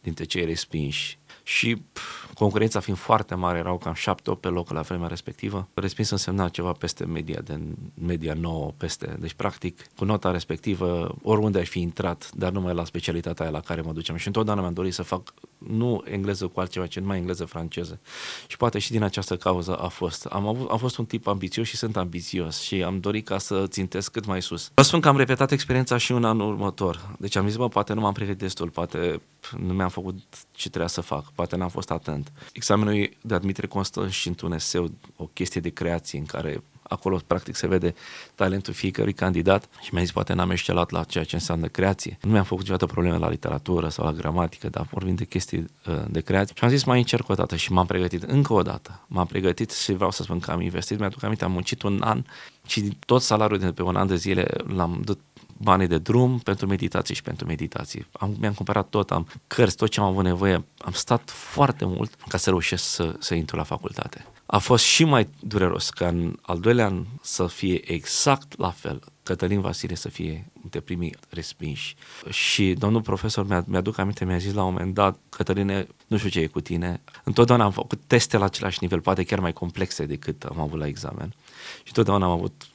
dintre 0.00 0.24
cei 0.24 0.44
respinși 0.44 1.18
și 1.46 1.76
pf, 1.92 2.32
concurența 2.34 2.80
fiind 2.80 2.98
foarte 2.98 3.34
mare, 3.34 3.58
erau 3.58 3.78
cam 3.78 3.94
7-8 3.94 4.40
pe 4.40 4.48
loc 4.48 4.70
la 4.70 4.80
vremea 4.80 5.08
respectivă. 5.08 5.68
Respins 5.74 6.10
însemna 6.10 6.48
ceva 6.48 6.72
peste 6.72 7.04
media, 7.04 7.40
de 7.40 7.60
media 7.94 8.34
9 8.34 8.72
peste. 8.76 9.16
Deci, 9.18 9.32
practic, 9.32 9.86
cu 9.96 10.04
nota 10.04 10.30
respectivă, 10.30 11.14
oriunde 11.22 11.58
aș 11.58 11.68
fi 11.68 11.80
intrat, 11.80 12.30
dar 12.34 12.52
numai 12.52 12.74
la 12.74 12.84
specialitatea 12.84 13.44
aia 13.44 13.54
la 13.54 13.60
care 13.60 13.80
mă 13.80 13.92
duceam. 13.92 14.16
Și 14.16 14.26
întotdeauna 14.26 14.62
mi-am 14.62 14.74
dorit 14.74 14.94
să 14.94 15.02
fac 15.02 15.34
nu 15.68 16.02
engleză 16.04 16.46
cu 16.46 16.60
altceva, 16.60 16.86
ci 16.86 16.98
numai 16.98 17.18
engleză 17.18 17.44
franceză. 17.44 18.00
Și 18.46 18.56
poate 18.56 18.78
și 18.78 18.90
din 18.90 19.02
această 19.02 19.36
cauză 19.36 19.76
a 19.76 19.88
fost. 19.88 20.24
Am, 20.24 20.46
avut, 20.46 20.70
am 20.70 20.78
fost 20.78 20.96
un 20.96 21.04
tip 21.04 21.26
ambițios 21.26 21.66
și 21.66 21.76
sunt 21.76 21.96
ambițios 21.96 22.60
și 22.60 22.82
am 22.82 23.00
dorit 23.00 23.26
ca 23.26 23.38
să 23.38 23.66
țintesc 23.66 24.10
cât 24.10 24.26
mai 24.26 24.42
sus. 24.42 24.70
Vă 24.74 24.82
spun 24.82 25.00
că 25.00 25.08
am 25.08 25.16
repetat 25.16 25.50
experiența 25.50 25.96
și 25.96 26.12
un 26.12 26.24
an 26.24 26.40
următor. 26.40 27.16
Deci 27.18 27.36
am 27.36 27.46
zis, 27.46 27.56
bă, 27.56 27.68
poate 27.68 27.92
nu 27.92 28.00
m-am 28.00 28.12
pregătit 28.12 28.40
destul, 28.40 28.68
poate 28.68 29.20
nu 29.58 29.72
mi-am 29.72 29.88
făcut 29.88 30.18
ce 30.52 30.68
trebuia 30.68 30.88
să 30.88 31.00
fac, 31.00 31.32
poate 31.32 31.56
n-am 31.56 31.68
fost 31.68 31.90
atent. 31.90 32.32
Examenul 32.52 33.10
de 33.20 33.34
admitere 33.34 33.66
constă 33.66 34.08
și 34.08 34.28
într-un 34.28 34.52
eseu, 34.52 34.90
o 35.16 35.24
chestie 35.24 35.60
de 35.60 35.70
creație 35.70 36.18
în 36.18 36.26
care 36.26 36.62
acolo 36.88 37.20
practic 37.26 37.54
se 37.54 37.66
vede 37.66 37.94
talentul 38.34 38.72
fiecărui 38.72 39.12
candidat 39.12 39.68
și 39.80 39.88
mi-a 39.92 40.02
zis 40.02 40.12
poate 40.12 40.32
n-am 40.32 40.50
excelat 40.50 40.90
la 40.90 41.04
ceea 41.04 41.24
ce 41.24 41.34
înseamnă 41.34 41.66
creație. 41.66 42.18
Nu 42.20 42.30
mi-am 42.30 42.44
făcut 42.44 42.58
niciodată 42.58 42.86
probleme 42.86 43.18
la 43.18 43.28
literatură 43.28 43.88
sau 43.88 44.04
la 44.04 44.12
gramatică, 44.12 44.68
dar 44.68 44.86
vorbim 44.90 45.14
de 45.14 45.24
chestii 45.24 45.58
uh, 45.58 46.02
de 46.08 46.20
creație. 46.20 46.54
Și 46.56 46.64
am 46.64 46.70
zis 46.70 46.84
mai 46.84 46.98
încerc 46.98 47.28
o 47.28 47.34
dată 47.34 47.56
și 47.56 47.72
m-am 47.72 47.86
pregătit 47.86 48.22
încă 48.22 48.52
o 48.52 48.62
dată. 48.62 49.00
M-am 49.06 49.26
pregătit 49.26 49.70
și 49.72 49.92
vreau 49.92 50.10
să 50.10 50.22
spun 50.22 50.40
că 50.40 50.50
am 50.50 50.60
investit, 50.60 50.98
mi-aduc 50.98 51.22
aminte, 51.22 51.44
am 51.44 51.52
muncit 51.52 51.82
un 51.82 52.00
an 52.02 52.24
și 52.66 52.96
tot 53.06 53.22
salariul 53.22 53.58
de 53.58 53.72
pe 53.72 53.82
un 53.82 53.96
an 53.96 54.06
de 54.06 54.16
zile 54.16 54.46
l-am 54.66 55.02
dat 55.04 55.18
banii 55.56 55.86
de 55.86 55.98
drum 55.98 56.38
pentru 56.38 56.66
meditații 56.66 57.14
și 57.14 57.22
pentru 57.22 57.46
meditații. 57.46 58.06
Am, 58.12 58.36
mi-am 58.40 58.52
cumpărat 58.52 58.88
tot, 58.88 59.10
am 59.10 59.28
cărți, 59.46 59.76
tot 59.76 59.88
ce 59.88 60.00
am 60.00 60.06
avut 60.06 60.24
nevoie. 60.24 60.64
Am 60.78 60.92
stat 60.92 61.30
foarte 61.30 61.84
mult 61.84 62.14
ca 62.28 62.38
să 62.38 62.50
reușesc 62.50 62.84
să, 62.84 63.14
să 63.18 63.34
intru 63.34 63.56
la 63.56 63.62
facultate. 63.62 64.26
A 64.54 64.58
fost 64.58 64.84
și 64.84 65.04
mai 65.04 65.28
dureros 65.40 65.90
ca 65.90 66.08
în 66.08 66.38
al 66.42 66.60
doilea 66.60 66.84
an 66.84 67.04
să 67.22 67.46
fie 67.46 67.92
exact 67.92 68.58
la 68.58 68.70
fel. 68.70 69.02
Cătălin 69.22 69.60
Vasile 69.60 69.94
să 69.94 70.08
fie 70.08 70.50
de 70.70 70.80
primii 70.80 71.16
respinși. 71.28 71.96
Și 72.30 72.72
domnul 72.72 73.02
profesor 73.02 73.46
mi-a, 73.46 73.64
mi-aduc 73.66 73.98
aminte, 73.98 74.24
mi-a 74.24 74.36
zis 74.36 74.52
la 74.52 74.64
un 74.64 74.72
moment 74.72 74.94
dat, 74.94 75.18
Cătăline, 75.28 75.86
nu 76.06 76.16
știu 76.16 76.28
ce 76.28 76.40
e 76.40 76.46
cu 76.46 76.60
tine. 76.60 77.00
Întotdeauna 77.24 77.64
am 77.64 77.70
făcut 77.70 78.00
teste 78.06 78.36
la 78.36 78.44
același 78.44 78.78
nivel, 78.80 79.00
poate 79.00 79.24
chiar 79.24 79.38
mai 79.40 79.52
complexe 79.52 80.04
decât 80.04 80.42
am 80.42 80.60
avut 80.60 80.78
la 80.78 80.86
examen. 80.86 81.34
Și 81.76 81.86
întotdeauna 81.86 82.24
am 82.24 82.32
avut, 82.32 82.66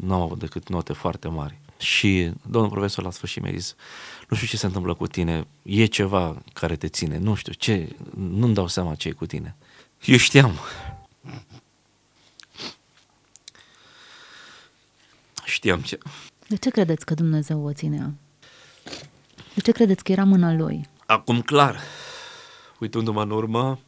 nu 0.00 0.14
am 0.14 0.20
avut 0.20 0.38
decât 0.38 0.68
note 0.68 0.92
foarte 0.92 1.28
mari. 1.28 1.58
Și 1.78 2.30
domnul 2.46 2.70
profesor 2.70 3.04
la 3.04 3.10
sfârșit 3.10 3.42
mi-a 3.42 3.52
zis, 3.52 3.74
nu 4.28 4.36
știu 4.36 4.48
ce 4.48 4.56
se 4.56 4.66
întâmplă 4.66 4.94
cu 4.94 5.06
tine, 5.06 5.46
e 5.62 5.84
ceva 5.84 6.42
care 6.52 6.76
te 6.76 6.88
ține, 6.88 7.18
nu 7.18 7.34
știu, 7.34 7.52
ce, 7.52 7.96
nu-mi 8.14 8.54
dau 8.54 8.66
seama 8.66 8.94
ce 8.94 9.08
e 9.08 9.12
cu 9.12 9.26
tine. 9.26 9.56
Eu 10.04 10.16
știam. 10.16 10.52
Știam 15.46 15.80
ce. 15.80 15.98
De 16.48 16.56
ce 16.56 16.70
credeți 16.70 17.04
că 17.04 17.14
Dumnezeu 17.14 17.64
o 17.64 17.72
ținea? 17.72 18.14
De 19.54 19.60
ce 19.60 19.72
credeți 19.72 20.04
că 20.04 20.12
era 20.12 20.24
mâna 20.24 20.52
Lui? 20.52 20.88
Acum 21.06 21.42
clar, 21.42 21.80
uitându-mă 22.78 23.22
în 23.22 23.30
urmă, 23.30 23.78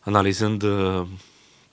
analizând 0.00 0.62
uh, 0.62 1.06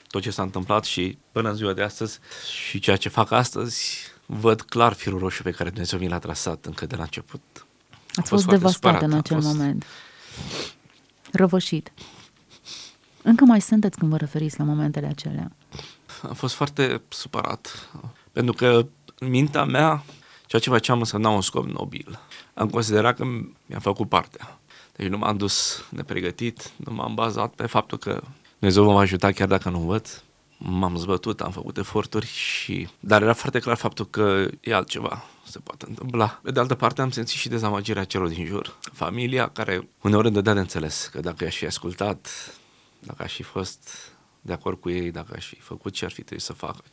tot 0.07 0.21
ce 0.21 0.31
s-a 0.31 0.41
întâmplat 0.41 0.83
și 0.83 1.17
până 1.31 1.49
în 1.49 1.55
ziua 1.55 1.73
de 1.73 1.81
astăzi 1.83 2.19
și 2.67 2.79
ceea 2.79 2.95
ce 2.95 3.09
fac 3.09 3.31
astăzi, 3.31 3.97
văd 4.25 4.61
clar 4.61 4.93
firul 4.93 5.19
roșu 5.19 5.43
pe 5.43 5.51
care 5.51 5.69
Dumnezeu 5.69 5.99
mi 5.99 6.07
l-a 6.07 6.19
trasat 6.19 6.65
încă 6.65 6.85
de 6.85 6.95
la 6.95 7.01
început. 7.01 7.41
Ați 8.13 8.29
fost, 8.29 8.43
fost 8.43 8.47
devastat 8.47 9.01
în 9.01 9.13
acel 9.13 9.41
fost... 9.41 9.47
moment. 9.47 9.85
Răvășit. 11.31 11.91
Încă 13.21 13.45
mai 13.45 13.61
sunteți 13.61 13.97
când 13.97 14.11
vă 14.11 14.17
referiți 14.17 14.57
la 14.59 14.63
momentele 14.63 15.07
acelea. 15.07 15.51
Am 16.21 16.33
fost 16.33 16.53
foarte 16.53 17.01
supărat, 17.09 17.89
pentru 18.31 18.53
că 18.53 18.87
în 19.19 19.29
mintea 19.29 19.63
mea 19.63 20.03
ceea 20.45 20.61
ce 20.61 20.69
făceam 20.69 20.99
însemna 20.99 21.29
un 21.29 21.41
scop 21.41 21.65
nobil. 21.65 22.19
Am 22.53 22.69
considerat 22.69 23.15
că 23.15 23.25
mi-am 23.65 23.81
făcut 23.81 24.09
partea. 24.09 24.59
Deci 24.95 25.07
nu 25.07 25.17
m-am 25.17 25.37
dus 25.37 25.85
nepregătit, 25.89 26.71
nu 26.75 26.93
m-am 26.93 27.15
bazat 27.15 27.53
pe 27.53 27.65
faptul 27.65 27.97
că 27.97 28.21
Dumnezeu 28.59 28.85
mă 28.85 28.93
va 28.93 28.99
ajuta 28.99 29.31
chiar 29.31 29.47
dacă 29.47 29.69
nu 29.69 29.79
văd. 29.79 30.23
m-am 30.57 30.97
zbătut, 30.97 31.41
am 31.41 31.51
făcut 31.51 31.77
eforturi 31.77 32.25
și... 32.25 32.87
Dar 32.99 33.21
era 33.21 33.33
foarte 33.33 33.59
clar 33.59 33.75
faptul 33.75 34.05
că 34.05 34.47
e 34.61 34.73
altceva 34.73 35.23
se 35.49 35.59
poate 35.59 35.85
întâmpla. 35.87 36.39
Pe 36.43 36.51
de 36.51 36.59
altă 36.59 36.75
parte 36.75 37.01
am 37.01 37.11
simțit 37.11 37.37
și 37.37 37.49
dezamăgirea 37.49 38.03
celor 38.03 38.27
din 38.27 38.45
jur. 38.45 38.77
Familia 38.81 39.49
care 39.49 39.89
uneori 40.01 40.25
îmi 40.25 40.35
dădea 40.35 40.53
de 40.53 40.59
înțeles 40.59 41.09
că 41.11 41.19
dacă 41.19 41.45
aș 41.45 41.55
fi 41.55 41.65
ascultat, 41.65 42.27
dacă 42.99 43.23
aș 43.23 43.33
fi 43.33 43.43
fost 43.43 44.13
de 44.41 44.53
acord 44.53 44.79
cu 44.79 44.89
ei, 44.89 45.11
dacă 45.11 45.33
aș 45.35 45.47
fi 45.47 45.59
făcut 45.59 45.93
ce 45.93 46.05
ar 46.05 46.11
fi 46.11 46.21
trebuit 46.21 46.41
să 46.41 46.53
facă, 46.53 46.83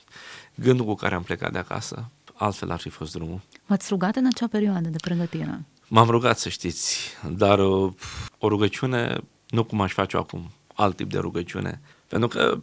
gândul 0.56 0.84
cu 0.84 0.94
care 0.94 1.14
am 1.14 1.22
plecat 1.22 1.52
de 1.52 1.58
acasă, 1.58 2.10
altfel 2.34 2.70
ar 2.70 2.78
fi 2.78 2.88
fost 2.88 3.12
drumul. 3.12 3.40
V-ați 3.66 3.88
rugat 3.88 4.16
în 4.16 4.26
acea 4.26 4.46
perioadă 4.46 4.88
de 4.88 4.98
pregătire? 5.00 5.64
M-am 5.88 6.08
rugat, 6.08 6.38
să 6.38 6.48
știți, 6.48 7.10
dar 7.32 7.58
o, 7.58 7.90
o 8.38 8.48
rugăciune, 8.48 9.16
nu 9.48 9.64
cum 9.64 9.80
aș 9.80 9.92
face 9.92 10.16
acum, 10.16 10.50
alt 10.74 10.96
tip 10.96 11.10
de 11.10 11.18
rugăciune, 11.18 11.80
pentru 12.08 12.28
că, 12.28 12.60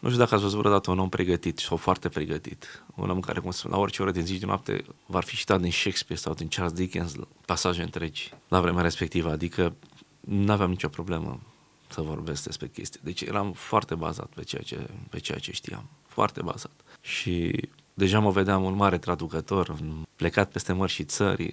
nu 0.00 0.08
știu 0.08 0.20
dacă 0.20 0.34
ați 0.34 0.42
văzut 0.42 0.58
vreodată 0.58 0.90
un 0.90 0.98
om 0.98 1.08
pregătit 1.08 1.58
sau 1.58 1.76
foarte 1.76 2.08
pregătit. 2.08 2.84
Un 2.94 3.10
om 3.10 3.20
care, 3.20 3.40
cum 3.40 3.50
spun, 3.50 3.70
la 3.70 3.78
orice 3.78 4.02
oră 4.02 4.10
din 4.10 4.24
zi 4.24 4.38
de 4.38 4.46
noapte 4.46 4.84
va 5.06 5.20
fi 5.20 5.36
citat 5.36 5.60
din 5.60 5.70
Shakespeare 5.70 6.20
sau 6.20 6.34
din 6.34 6.48
Charles 6.48 6.72
Dickens 6.72 7.14
pasaje 7.46 7.82
întregi 7.82 8.32
la 8.48 8.60
vremea 8.60 8.82
respectivă. 8.82 9.30
Adică 9.30 9.74
nu 10.20 10.52
aveam 10.52 10.70
nicio 10.70 10.88
problemă 10.88 11.40
să 11.88 12.00
vorbesc 12.00 12.44
despre 12.44 12.68
chestii. 12.68 13.00
Deci 13.02 13.20
eram 13.20 13.52
foarte 13.52 13.94
bazat 13.94 14.26
pe 14.26 14.42
ceea 14.42 14.62
ce, 14.62 14.86
pe 15.10 15.18
ceea 15.18 15.38
ce 15.38 15.52
știam. 15.52 15.88
Foarte 16.06 16.42
bazat. 16.42 16.72
Și 17.06 17.68
deja 17.94 18.18
mă 18.18 18.30
vedeam 18.30 18.62
un 18.64 18.74
mare 18.74 18.98
traducător, 18.98 19.76
plecat 20.16 20.50
peste 20.50 20.72
mări 20.72 20.92
și 20.92 21.04
țări 21.04 21.50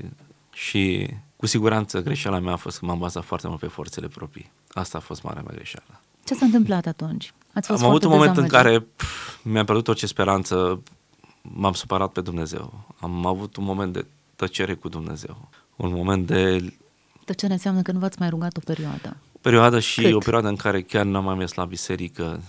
și 0.53 1.09
cu 1.35 1.45
siguranță 1.45 2.01
greșeala 2.01 2.39
mea 2.39 2.53
a 2.53 2.55
fost 2.55 2.79
că 2.79 2.85
m-am 2.85 2.99
bazat 2.99 3.23
foarte 3.23 3.47
mult 3.47 3.59
pe 3.59 3.67
forțele 3.67 4.07
proprii. 4.07 4.51
Asta 4.71 4.97
a 4.97 5.01
fost 5.01 5.23
marea 5.23 5.41
mea 5.41 5.53
greșeală. 5.55 6.01
Ce 6.23 6.33
s-a 6.33 6.45
întâmplat 6.45 6.85
atunci? 6.85 7.33
Ați 7.53 7.67
fost 7.67 7.83
Am 7.83 7.89
avut 7.89 8.03
un 8.03 8.09
moment 8.09 8.37
în 8.37 8.47
care 8.47 8.79
pf, 8.79 9.43
mi-a 9.43 9.63
pierdut 9.63 9.87
orice 9.87 10.07
speranță, 10.07 10.83
m-am 11.41 11.73
supărat 11.73 12.11
pe 12.11 12.21
Dumnezeu. 12.21 12.85
Am 12.99 13.25
avut 13.25 13.55
un 13.55 13.63
moment 13.63 13.93
de 13.93 14.05
tăcere 14.35 14.73
cu 14.73 14.89
Dumnezeu. 14.89 15.49
Un 15.75 15.93
moment 15.93 16.27
de... 16.27 16.73
Tăcere 17.25 17.53
înseamnă 17.53 17.81
că 17.81 17.91
nu 17.91 17.99
v-ați 17.99 18.19
mai 18.19 18.29
rugat 18.29 18.57
o 18.57 18.61
perioadă. 18.65 19.17
O 19.33 19.39
perioadă 19.41 19.79
și 19.79 20.01
Cât? 20.01 20.13
o 20.13 20.17
perioadă 20.17 20.47
în 20.47 20.55
care 20.55 20.81
chiar 20.81 21.05
n-am 21.05 21.23
mai 21.23 21.35
mers 21.35 21.53
la 21.53 21.65
biserică. 21.65 22.41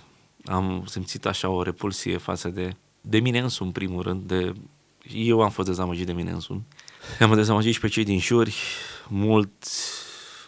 Am 0.44 0.84
simțit 0.86 1.26
așa 1.26 1.48
o 1.48 1.62
repulsie 1.62 2.16
față 2.16 2.48
de, 2.48 2.76
de 3.06 3.18
mine 3.18 3.38
însumi, 3.38 3.68
în 3.68 3.74
primul 3.74 4.02
rând. 4.02 4.22
De, 4.22 4.52
eu 5.12 5.42
am 5.42 5.50
fost 5.50 5.68
dezamăgit 5.68 6.06
de 6.06 6.12
mine 6.12 6.30
însumi. 6.30 6.62
Am 7.20 7.34
dezamăgit 7.34 7.72
și 7.72 7.80
pe 7.80 7.88
cei 7.88 8.04
din 8.04 8.18
juri. 8.18 8.56
Mulți 9.08 9.90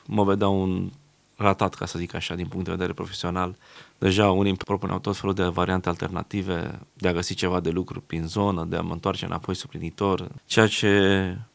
mă 0.06 0.24
vedeau 0.24 0.62
un 0.62 0.90
ratat, 1.36 1.74
ca 1.74 1.86
să 1.86 1.98
zic 1.98 2.14
așa, 2.14 2.34
din 2.34 2.46
punct 2.46 2.64
de 2.64 2.70
vedere 2.70 2.92
profesional. 2.92 3.56
Deja 3.98 4.30
unii 4.30 4.48
îmi 4.48 4.58
propuneau 4.58 4.98
tot 4.98 5.16
felul 5.16 5.34
de 5.34 5.42
variante 5.42 5.88
alternative, 5.88 6.78
de 6.92 7.08
a 7.08 7.12
găsi 7.12 7.34
ceva 7.34 7.60
de 7.60 7.70
lucru 7.70 8.00
prin 8.00 8.26
zonă, 8.26 8.64
de 8.64 8.76
a 8.76 8.80
mă 8.80 8.92
întoarce 8.92 9.24
înapoi 9.24 9.54
suplinitor, 9.54 10.28
ceea 10.46 10.66
ce 10.66 10.90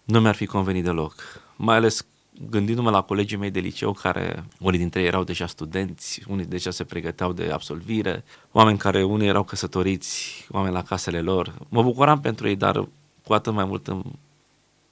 nu 0.03 0.19
mi-ar 0.19 0.35
fi 0.35 0.45
convenit 0.45 0.83
deloc. 0.83 1.15
Mai 1.55 1.75
ales 1.75 2.05
gândindu-mă 2.49 2.89
la 2.89 3.01
colegii 3.01 3.37
mei 3.37 3.51
de 3.51 3.59
liceu 3.59 3.93
care, 3.93 4.43
unii 4.59 4.79
dintre 4.79 5.01
ei 5.01 5.07
erau 5.07 5.23
deja 5.23 5.47
studenți, 5.47 6.23
unii 6.27 6.45
deja 6.45 6.71
se 6.71 6.83
pregăteau 6.83 7.33
de 7.33 7.51
absolvire, 7.51 8.23
oameni 8.51 8.77
care 8.77 9.03
unii 9.03 9.27
erau 9.27 9.43
căsătoriți, 9.43 10.47
oameni 10.49 10.73
la 10.73 10.83
casele 10.83 11.21
lor. 11.21 11.53
Mă 11.69 11.83
bucuram 11.83 12.19
pentru 12.19 12.47
ei, 12.47 12.55
dar 12.55 12.87
cu 13.23 13.33
atât 13.33 13.53
mai 13.53 13.65
mult 13.65 13.87
îmi, 13.87 14.03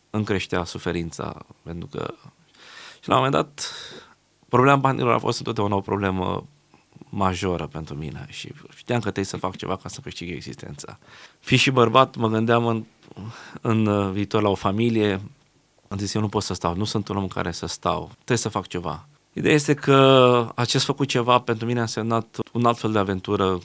îmi 0.09 0.25
creștea 0.25 0.63
suferința, 0.63 1.45
pentru 1.63 1.87
că 1.87 2.13
și 3.01 3.09
la 3.09 3.15
un 3.17 3.23
moment 3.23 3.43
dat 3.43 3.71
Problema 4.49 4.75
banilor 4.75 5.13
a 5.13 5.17
fost 5.17 5.37
întotdeauna 5.37 5.75
o 5.75 5.81
problemă 5.81 6.47
majoră 7.09 7.67
pentru 7.67 7.95
mine 7.95 8.25
și 8.29 8.51
știam 8.75 8.97
că 8.97 9.03
trebuie 9.03 9.25
să 9.25 9.37
fac 9.37 9.55
ceva 9.55 9.75
ca 9.75 9.89
să 9.89 9.99
câștig 10.01 10.29
existența. 10.29 10.99
Fi 11.39 11.55
și 11.55 11.71
bărbat, 11.71 12.15
mă 12.15 12.27
gândeam 12.27 12.65
în, 12.65 12.85
în 13.61 14.11
viitor 14.11 14.41
la 14.41 14.49
o 14.49 14.55
familie, 14.55 15.21
am 15.89 15.97
zis, 15.97 16.13
eu 16.13 16.21
nu 16.21 16.29
pot 16.29 16.43
să 16.43 16.53
stau, 16.53 16.75
nu 16.75 16.83
sunt 16.83 17.07
un 17.07 17.17
om 17.17 17.27
care 17.27 17.51
să 17.51 17.65
stau, 17.65 18.11
trebuie 18.13 18.37
să 18.37 18.49
fac 18.49 18.67
ceva. 18.67 19.07
Ideea 19.33 19.53
este 19.53 19.73
că 19.73 20.51
acest 20.55 20.85
făcut 20.85 21.07
ceva 21.07 21.39
pentru 21.39 21.65
mine 21.65 21.79
a 21.79 21.81
însemnat 21.81 22.37
un 22.51 22.65
alt 22.65 22.77
fel 22.77 22.91
de 22.91 22.99
aventură 22.99 23.59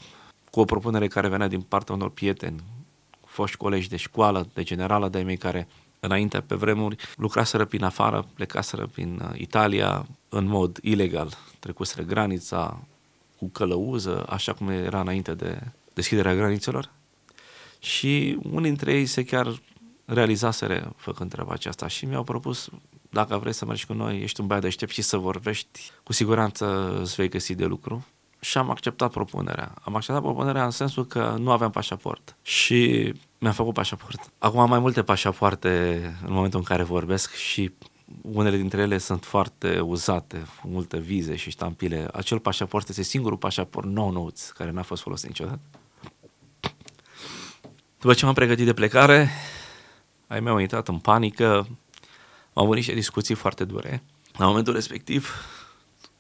cu 0.51 0.61
o 0.61 0.65
propunere 0.65 1.09
care 1.09 1.29
venea 1.29 1.49
din 1.49 1.61
partea 1.61 1.95
unor 1.95 2.11
prieteni, 2.11 2.63
foști 3.27 3.57
colegi 3.57 3.89
de 3.89 3.97
școală, 3.97 4.49
de 4.55 4.63
generală 4.63 5.09
de 5.09 5.23
mei 5.23 5.37
care 5.37 5.69
înainte, 6.01 6.41
pe 6.41 6.55
vremuri, 6.55 6.97
lucraseră 7.17 7.65
prin 7.65 7.85
afară, 7.85 8.27
plecaseră 8.35 8.87
prin 8.87 9.21
uh, 9.23 9.41
Italia 9.41 10.07
în 10.29 10.47
mod 10.47 10.79
ilegal, 10.83 11.39
trecuseră 11.59 12.03
granița 12.03 12.79
cu 13.39 13.49
călăuză, 13.49 14.25
așa 14.29 14.53
cum 14.53 14.69
era 14.69 15.01
înainte 15.01 15.35
de 15.35 15.59
deschiderea 15.93 16.35
granițelor. 16.35 16.91
Și 17.79 18.39
unii 18.43 18.69
dintre 18.69 18.93
ei 18.93 19.07
se 19.07 19.25
chiar 19.25 19.61
realizaseră 20.05 20.93
făcând 20.97 21.31
treaba 21.31 21.53
aceasta 21.53 21.89
și 21.89 22.07
mi-au 22.07 22.23
propus 22.23 22.71
dacă 23.15 23.39
vrei 23.39 23.53
să 23.53 23.65
mergi 23.65 23.87
cu 23.87 23.93
noi, 23.93 24.23
ești 24.23 24.41
un 24.41 24.47
băiat 24.47 24.63
deștept 24.63 24.93
și 24.93 25.03
să 25.03 25.17
vorbești, 25.17 25.91
cu 26.03 26.13
siguranță 26.13 26.97
îți 27.01 27.15
vei 27.15 27.29
găsi 27.29 27.55
de 27.55 27.65
lucru. 27.65 28.07
Și 28.41 28.59
am 28.59 28.71
acceptat 28.71 29.11
propunerea. 29.11 29.75
Am 29.83 29.95
acceptat 29.95 30.23
propunerea 30.23 30.65
în 30.65 30.71
sensul 30.71 31.07
că 31.07 31.37
nu 31.39 31.51
aveam 31.51 31.71
pașaport. 31.71 32.37
Și 32.43 33.13
mi-am 33.39 33.53
făcut 33.53 33.75
pașaport. 33.75 34.31
Acum 34.39 34.61
am 34.61 34.69
mai 34.69 34.79
multe 34.79 35.03
pașapoarte 35.03 36.01
în 36.27 36.33
momentul 36.33 36.59
în 36.59 36.65
care 36.65 36.83
vorbesc 36.83 37.35
și 37.35 37.73
unele 38.23 38.57
dintre 38.57 38.81
ele 38.81 38.99
sunt 38.99 39.25
foarte 39.25 39.81
uzate, 39.81 40.47
multe 40.63 40.99
vize 40.99 41.37
și 41.37 41.51
ștampile. 41.51 42.09
Acel 42.13 42.39
pașaport 42.39 42.89
este 42.89 43.03
singurul 43.03 43.39
pașaport 43.39 43.87
nou 43.87 44.11
nouț 44.11 44.49
care 44.49 44.71
n-a 44.71 44.83
fost 44.83 45.03
folosit 45.03 45.29
niciodată. 45.29 45.61
După 47.99 48.15
ce 48.15 48.25
m-am 48.25 48.35
pregătit 48.35 48.65
de 48.65 48.75
plecare, 48.75 49.31
ai 50.35 50.41
mei 50.41 50.53
au 50.53 50.59
intrat 50.59 50.89
în 50.89 50.99
panică, 50.99 51.69
au 52.53 52.63
avut 52.63 52.75
niște 52.75 52.95
discuții 52.95 53.35
foarte 53.35 53.65
dure. 53.65 54.03
La 54.37 54.47
momentul 54.47 54.73
respectiv, 54.73 55.31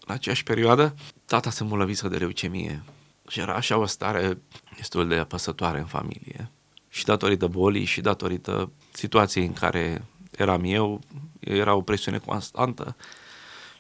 la 0.00 0.14
aceeași 0.14 0.42
perioadă, 0.42 0.94
tata 1.25 1.50
se 1.50 1.62
îmbolnăviță 1.62 2.09
de 2.09 2.16
leucemie 2.16 2.83
și 3.28 3.40
era 3.40 3.54
așa 3.54 3.76
o 3.76 3.87
stare 3.87 4.38
destul 4.76 5.09
de 5.09 5.14
apăsătoare 5.14 5.78
în 5.78 5.87
familie 5.87 6.50
și 6.88 7.04
datorită 7.04 7.47
bolii 7.47 7.85
și 7.85 8.00
datorită 8.00 8.71
situației 8.92 9.47
în 9.47 9.52
care 9.52 10.04
eram 10.30 10.64
eu, 10.64 11.00
era 11.40 11.75
o 11.75 11.80
presiune 11.80 12.18
constantă 12.18 12.97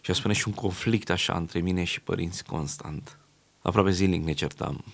și 0.00 0.10
a 0.10 0.14
spune 0.14 0.34
și 0.34 0.48
un 0.48 0.54
conflict 0.54 1.10
așa 1.10 1.32
între 1.36 1.60
mine 1.60 1.84
și 1.84 2.00
părinți 2.00 2.44
constant. 2.44 3.18
Aproape 3.62 3.90
zilnic 3.90 4.24
ne 4.24 4.32
certam. 4.32 4.84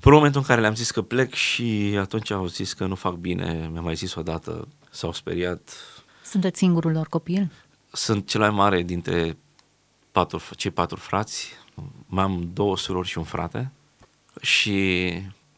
Pe 0.00 0.10
momentul 0.10 0.40
în 0.40 0.46
care 0.46 0.60
le-am 0.60 0.74
zis 0.74 0.90
că 0.90 1.02
plec 1.02 1.32
și 1.32 1.96
atunci 1.98 2.30
au 2.30 2.46
zis 2.46 2.72
că 2.72 2.86
nu 2.86 2.94
fac 2.94 3.14
bine, 3.14 3.68
mi-a 3.72 3.80
mai 3.80 3.94
zis 3.94 4.14
odată, 4.14 4.68
s-au 4.94 5.12
speriat. 5.12 5.70
Sunteți 6.24 6.58
singurul 6.58 6.92
lor 6.92 7.06
copil? 7.08 7.50
Sunt 7.92 8.28
cel 8.28 8.40
mai 8.40 8.50
mare 8.50 8.82
dintre 8.82 9.36
patru, 10.12 10.42
cei 10.56 10.70
patru 10.70 10.96
frați. 10.96 11.52
Mai 12.06 12.24
am 12.24 12.50
două 12.52 12.76
surori 12.76 13.08
și 13.08 13.18
un 13.18 13.24
frate. 13.24 13.72
Și 14.40 15.08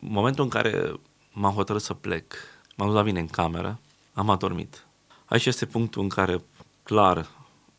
în 0.00 0.11
momentul 0.11 0.45
în 0.45 0.50
care 0.50 1.00
m-am 1.33 1.52
hotărât 1.52 1.83
să 1.83 1.95
plec. 1.95 2.35
M-am 2.76 2.87
dus 2.87 2.97
la 2.97 3.02
mine 3.02 3.21
în 3.21 3.26
cameră, 3.26 3.81
am 4.14 4.31
adormit. 4.31 4.87
Aici 5.25 5.47
este 5.47 5.66
punctul 5.66 6.02
în 6.02 6.09
care 6.09 6.45
clar 6.83 7.31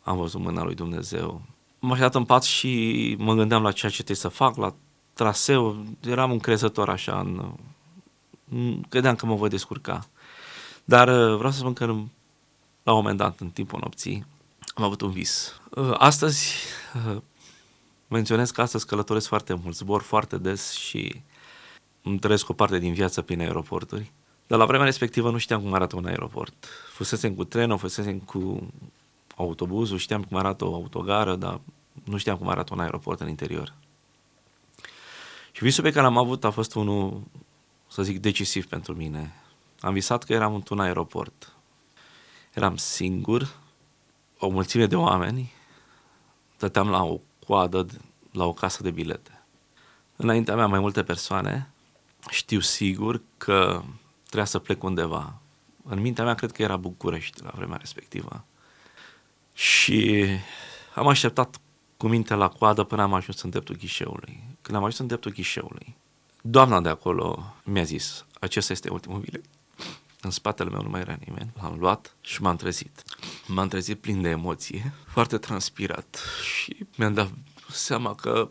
am 0.03 0.17
văzut 0.17 0.41
mâna 0.41 0.63
lui 0.63 0.75
Dumnezeu. 0.75 1.41
M-am 1.79 1.91
așezat 1.91 2.15
în 2.15 2.25
pat 2.25 2.43
și 2.43 3.15
mă 3.19 3.33
gândeam 3.33 3.63
la 3.63 3.71
ceea 3.71 3.91
ce 3.91 3.97
trebuie 4.03 4.17
să 4.17 4.27
fac, 4.27 4.55
la 4.55 4.75
traseu. 5.13 5.85
Eram 6.01 6.31
încrezător 6.31 6.89
așa, 6.89 7.19
în... 7.19 8.83
credeam 8.89 9.15
că 9.15 9.25
mă 9.25 9.35
voi 9.35 9.49
descurca. 9.49 10.07
Dar 10.89 11.07
uh, 11.07 11.35
vreau 11.35 11.51
să 11.51 11.57
spun 11.57 11.73
că 11.73 11.85
la 12.83 12.91
un 12.93 12.97
moment 12.97 13.17
dat, 13.17 13.39
în 13.39 13.49
timpul 13.49 13.79
nopții, 13.83 14.25
am 14.75 14.83
avut 14.83 15.01
un 15.01 15.11
vis. 15.11 15.59
Uh, 15.69 15.93
astăzi, 15.97 16.55
uh, 17.09 17.17
menționez 18.07 18.51
că 18.51 18.61
astăzi 18.61 18.85
călătoresc 18.85 19.27
foarte 19.27 19.53
mult, 19.53 19.75
zbor 19.75 20.01
foarte 20.01 20.37
des 20.37 20.71
și 20.71 21.21
îmi 22.01 22.19
trăiesc 22.19 22.49
o 22.49 22.53
parte 22.53 22.79
din 22.79 22.93
viață 22.93 23.21
prin 23.21 23.39
aeroporturi. 23.39 24.11
Dar 24.47 24.59
la 24.59 24.65
vremea 24.65 24.85
respectivă 24.85 25.31
nu 25.31 25.37
știam 25.37 25.61
cum 25.61 25.73
arată 25.73 25.95
un 25.95 26.05
aeroport. 26.05 26.67
Fusesem 26.93 27.33
cu 27.33 27.43
trenul, 27.43 27.77
fusesem 27.77 28.19
cu 28.19 28.67
autobuzul, 29.35 29.97
știam 29.97 30.23
cum 30.23 30.37
arată 30.37 30.65
o 30.65 30.73
autogară, 30.73 31.35
dar 31.35 31.59
nu 32.03 32.17
știam 32.17 32.37
cum 32.37 32.47
arată 32.47 32.73
un 32.73 32.79
aeroport 32.79 33.19
în 33.19 33.29
interior. 33.29 33.73
Și 35.51 35.63
visul 35.63 35.83
pe 35.83 35.91
care 35.91 36.03
l-am 36.03 36.17
avut 36.17 36.43
a 36.43 36.49
fost 36.49 36.75
unul, 36.75 37.21
să 37.87 38.03
zic, 38.03 38.19
decisiv 38.19 38.65
pentru 38.65 38.95
mine. 38.95 39.33
Am 39.79 39.93
visat 39.93 40.23
că 40.23 40.33
eram 40.33 40.53
într-un 40.53 40.79
aeroport. 40.79 41.51
Eram 42.53 42.77
singur, 42.77 43.55
o 44.39 44.47
mulțime 44.47 44.85
de 44.85 44.95
oameni, 44.95 45.53
stăteam 46.55 46.89
la 46.89 47.03
o 47.03 47.19
coadă, 47.45 47.85
la 48.31 48.45
o 48.45 48.53
casă 48.53 48.83
de 48.83 48.91
bilete. 48.91 49.41
Înaintea 50.15 50.55
mea 50.55 50.67
mai 50.67 50.79
multe 50.79 51.03
persoane 51.03 51.69
știu 52.29 52.59
sigur 52.59 53.21
că 53.37 53.83
trebuia 54.23 54.45
să 54.45 54.59
plec 54.59 54.83
undeva. 54.83 55.33
În 55.83 55.99
mintea 55.99 56.23
mea 56.23 56.35
cred 56.35 56.51
că 56.51 56.61
era 56.61 56.77
București 56.77 57.43
la 57.43 57.51
vremea 57.55 57.77
respectivă. 57.77 58.45
Și 59.53 60.25
am 60.95 61.07
așteptat 61.07 61.59
cu 61.97 62.07
mintea 62.07 62.35
la 62.35 62.49
coadă 62.49 62.83
până 62.83 63.01
am 63.01 63.13
ajuns 63.13 63.41
în 63.41 63.49
dreptul 63.49 63.75
ghișeului. 63.75 64.43
Când 64.61 64.77
am 64.77 64.83
ajuns 64.83 64.99
în 64.99 65.07
dreptul 65.07 65.31
ghișeului, 65.31 65.95
Doamna 66.49 66.81
de 66.81 66.89
acolo 66.89 67.55
mi-a 67.63 67.83
zis, 67.83 68.25
acesta 68.39 68.73
este 68.73 68.89
ultimul 68.89 69.19
bilet. 69.19 69.43
În 70.21 70.29
spatele 70.29 70.69
meu 70.69 70.81
nu 70.81 70.89
mai 70.89 70.99
era 70.99 71.17
nimeni. 71.25 71.51
L-am 71.61 71.77
luat 71.79 72.15
și 72.21 72.41
m-am 72.41 72.55
trezit. 72.55 73.03
M-am 73.47 73.67
trezit 73.67 73.99
plin 73.99 74.21
de 74.21 74.29
emoție, 74.29 74.93
foarte 75.07 75.37
transpirat 75.37 76.19
și 76.43 76.85
mi-am 76.95 77.13
dat 77.13 77.31
seama 77.71 78.15
că 78.15 78.49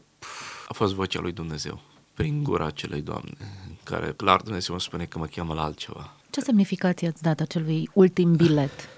a 0.68 0.72
fost 0.72 0.94
vocea 0.94 1.20
lui 1.20 1.32
Dumnezeu 1.32 1.82
prin 2.14 2.42
gura 2.42 2.66
acelei 2.66 3.00
doamne, 3.00 3.36
în 3.68 3.74
care 3.82 4.12
clar 4.12 4.40
Dumnezeu 4.40 4.74
îmi 4.74 4.82
spune 4.82 5.04
că 5.04 5.18
mă 5.18 5.26
cheamă 5.26 5.54
la 5.54 5.62
altceva. 5.62 6.16
Ce 6.30 6.40
semnificație 6.40 7.08
ați 7.08 7.22
dat 7.22 7.40
acelui 7.40 7.90
ultim 7.92 8.36
bilet? 8.36 8.88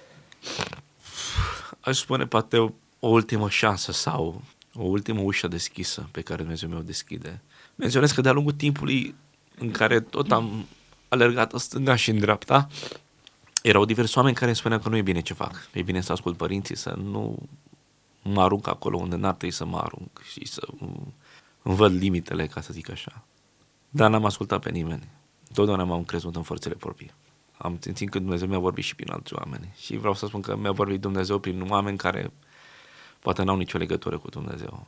Aș 1.81 1.99
spune 1.99 2.27
poate 2.27 2.57
o, 2.57 2.71
o 2.99 3.09
ultimă 3.09 3.49
șansă 3.49 3.93
sau 3.93 4.43
o 4.75 4.85
ultimă 4.85 5.21
ușă 5.21 5.49
deschisă 5.49 6.09
pe 6.11 6.21
care 6.21 6.43
Dumnezeu 6.43 6.69
mi-o 6.69 6.81
deschide. 6.81 7.43
Menționez 7.75 8.11
că 8.11 8.21
de-a 8.21 8.33
lungul 8.33 8.53
timpului 8.53 9.15
în 9.59 9.71
care 9.71 10.01
tot 10.01 10.33
am 10.33 10.67
alergat 11.09 11.53
în 11.53 11.59
stânga 11.59 11.95
și 11.95 12.11
în 12.11 12.19
dreapta, 12.19 12.69
erau 13.63 13.85
diversi 13.85 14.17
oameni 14.17 14.35
care 14.35 14.47
îmi 14.47 14.57
spuneau 14.57 14.81
că 14.81 14.89
nu 14.89 14.97
e 14.97 15.03
bine 15.03 15.21
ce 15.21 15.35
fac. 15.35 15.69
E 15.73 15.83
bine 15.83 16.01
să 16.01 16.13
ascult 16.13 16.37
părinții, 16.37 16.77
să 16.77 16.91
nu 16.91 17.39
mă 18.23 18.43
arunc 18.43 18.67
acolo 18.67 18.97
unde 18.97 19.17
n-ar 19.17 19.35
trebui 19.35 19.55
să 19.55 19.65
mă 19.65 19.79
arunc 19.79 20.23
și 20.31 20.47
să 20.47 20.69
îmi 20.79 21.77
văd 21.77 21.93
limitele, 21.93 22.47
ca 22.47 22.61
să 22.61 22.73
zic 22.73 22.91
așa. 22.91 23.25
Dar 23.89 24.11
n-am 24.11 24.25
ascultat 24.25 24.61
pe 24.61 24.71
nimeni. 24.71 25.09
Totdeauna 25.55 25.85
m-am 25.85 26.05
crezut 26.05 26.37
în 26.37 26.43
forțele 26.43 26.75
proprii. 26.75 27.11
Am 27.59 27.77
simțit 27.81 28.11
că 28.11 28.19
Dumnezeu 28.19 28.49
mi-a 28.49 28.59
vorbit 28.59 28.85
și 28.85 28.95
prin 28.95 29.11
alți 29.11 29.35
oameni. 29.35 29.75
Și 29.77 29.97
vreau 29.97 30.15
să 30.15 30.27
spun 30.27 30.41
că 30.41 30.57
mi-a 30.57 30.73
vorbit 30.73 31.01
Dumnezeu 31.01 31.39
prin 31.39 31.67
oameni 31.69 31.97
care 31.97 32.33
poate 33.21 33.43
n-au 33.43 33.57
nicio 33.57 33.79
legătură 33.79 34.19
cu 34.19 34.29
Dumnezeu. 34.29 34.87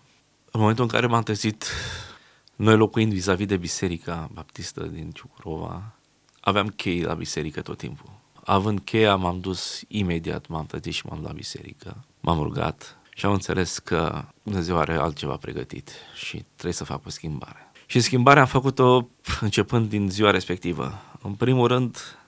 În 0.50 0.60
momentul 0.60 0.84
în 0.84 0.90
care 0.90 1.06
m-am 1.06 1.22
trezit, 1.22 1.64
noi 2.56 2.76
locuind 2.76 3.12
vis-a-vis 3.12 3.46
de 3.46 3.56
biserica 3.56 4.30
baptistă 4.32 4.82
din 4.82 5.10
Ciucurova, 5.10 5.94
aveam 6.40 6.68
chei 6.68 7.02
la 7.02 7.14
biserică 7.14 7.60
tot 7.60 7.78
timpul. 7.78 8.10
Având 8.44 8.80
cheia, 8.80 9.16
m-am 9.16 9.40
dus 9.40 9.82
imediat, 9.88 10.46
m-am 10.46 10.66
trezit 10.66 10.92
și 10.92 11.06
m-am 11.06 11.22
la 11.22 11.32
biserică. 11.32 12.04
M-am 12.20 12.42
rugat 12.42 12.98
și 13.14 13.26
am 13.26 13.32
înțeles 13.32 13.78
că 13.78 14.24
Dumnezeu 14.42 14.78
are 14.78 14.94
altceva 14.94 15.36
pregătit 15.36 15.90
și 16.14 16.44
trebuie 16.52 16.72
să 16.72 16.84
fac 16.84 17.06
o 17.06 17.10
schimbare. 17.10 17.70
Și 17.86 18.00
schimbarea 18.00 18.42
am 18.42 18.48
făcut-o 18.48 19.08
începând 19.40 19.88
din 19.88 20.10
ziua 20.10 20.30
respectivă. 20.30 20.92
În 21.22 21.32
primul 21.32 21.66
rând, 21.66 22.18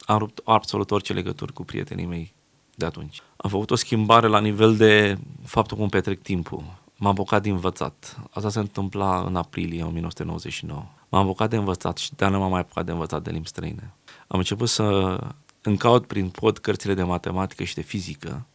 am 0.00 0.18
rupt 0.18 0.40
absolut 0.44 0.90
orice 0.90 1.12
legături 1.12 1.52
cu 1.52 1.64
prietenii 1.64 2.06
mei 2.06 2.34
de 2.74 2.84
atunci. 2.84 3.22
Am 3.36 3.50
făcut 3.50 3.70
o 3.70 3.74
schimbare 3.74 4.26
la 4.26 4.40
nivel 4.40 4.76
de 4.76 5.18
faptul 5.44 5.76
cum 5.76 5.88
petrec 5.88 6.22
timpul. 6.22 6.64
M-am 6.96 7.10
apucat 7.10 7.42
de 7.42 7.48
învățat. 7.48 8.20
Asta 8.30 8.48
se 8.48 8.58
întâmpla 8.58 9.20
în 9.20 9.36
aprilie 9.36 9.82
1999. 9.82 10.84
M-am 11.08 11.22
apucat 11.22 11.50
de 11.50 11.56
învățat 11.56 11.96
și 11.96 12.14
de 12.14 12.26
nu 12.26 12.38
m-am 12.38 12.50
mai 12.50 12.60
apucat 12.60 12.84
de 12.84 12.92
învățat 12.92 13.22
de 13.22 13.30
limbi 13.30 13.48
străine. 13.48 13.92
Am 14.26 14.38
început 14.38 14.68
să 14.68 15.18
încaut 15.62 16.06
prin 16.06 16.28
pod 16.28 16.58
cărțile 16.58 16.94
de 16.94 17.02
matematică 17.02 17.64
și 17.64 17.74
de 17.74 17.80
fizică 17.80 18.46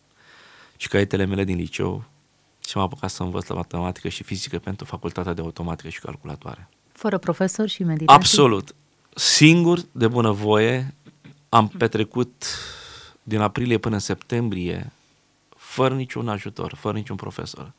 și 0.78 0.88
caietele 0.88 1.26
mele 1.26 1.44
din 1.44 1.56
liceu 1.56 2.04
și 2.68 2.78
m-am 2.78 2.86
apucat 2.86 3.10
să 3.10 3.24
învăț 3.24 3.48
la 3.48 3.56
matematică 3.56 4.10
și 4.10 4.24
fizică 4.24 4.60
pentru 4.60 4.86
facultatea 4.86 5.34
de 5.34 5.42
automatică 5.42 5.90
și 5.90 6.00
calculatoare. 6.00 6.70
Fără 6.92 7.18
profesor 7.18 7.68
și 7.68 7.84
meditații? 7.84 8.16
Absolut. 8.16 8.76
Singur, 9.16 9.80
de 9.92 10.08
bunăvoie, 10.08 10.96
am 11.50 11.68
petrecut 11.68 12.46
din 13.24 13.40
aprilie 13.40 13.78
până 13.78 13.96
în 13.96 14.02
septembrie 14.02 14.92
fără 15.58 15.94
niciun 15.94 16.28
ajutor, 16.28 16.74
fără 16.76 16.98
niciun 16.98 17.16
profesor. 17.16 17.74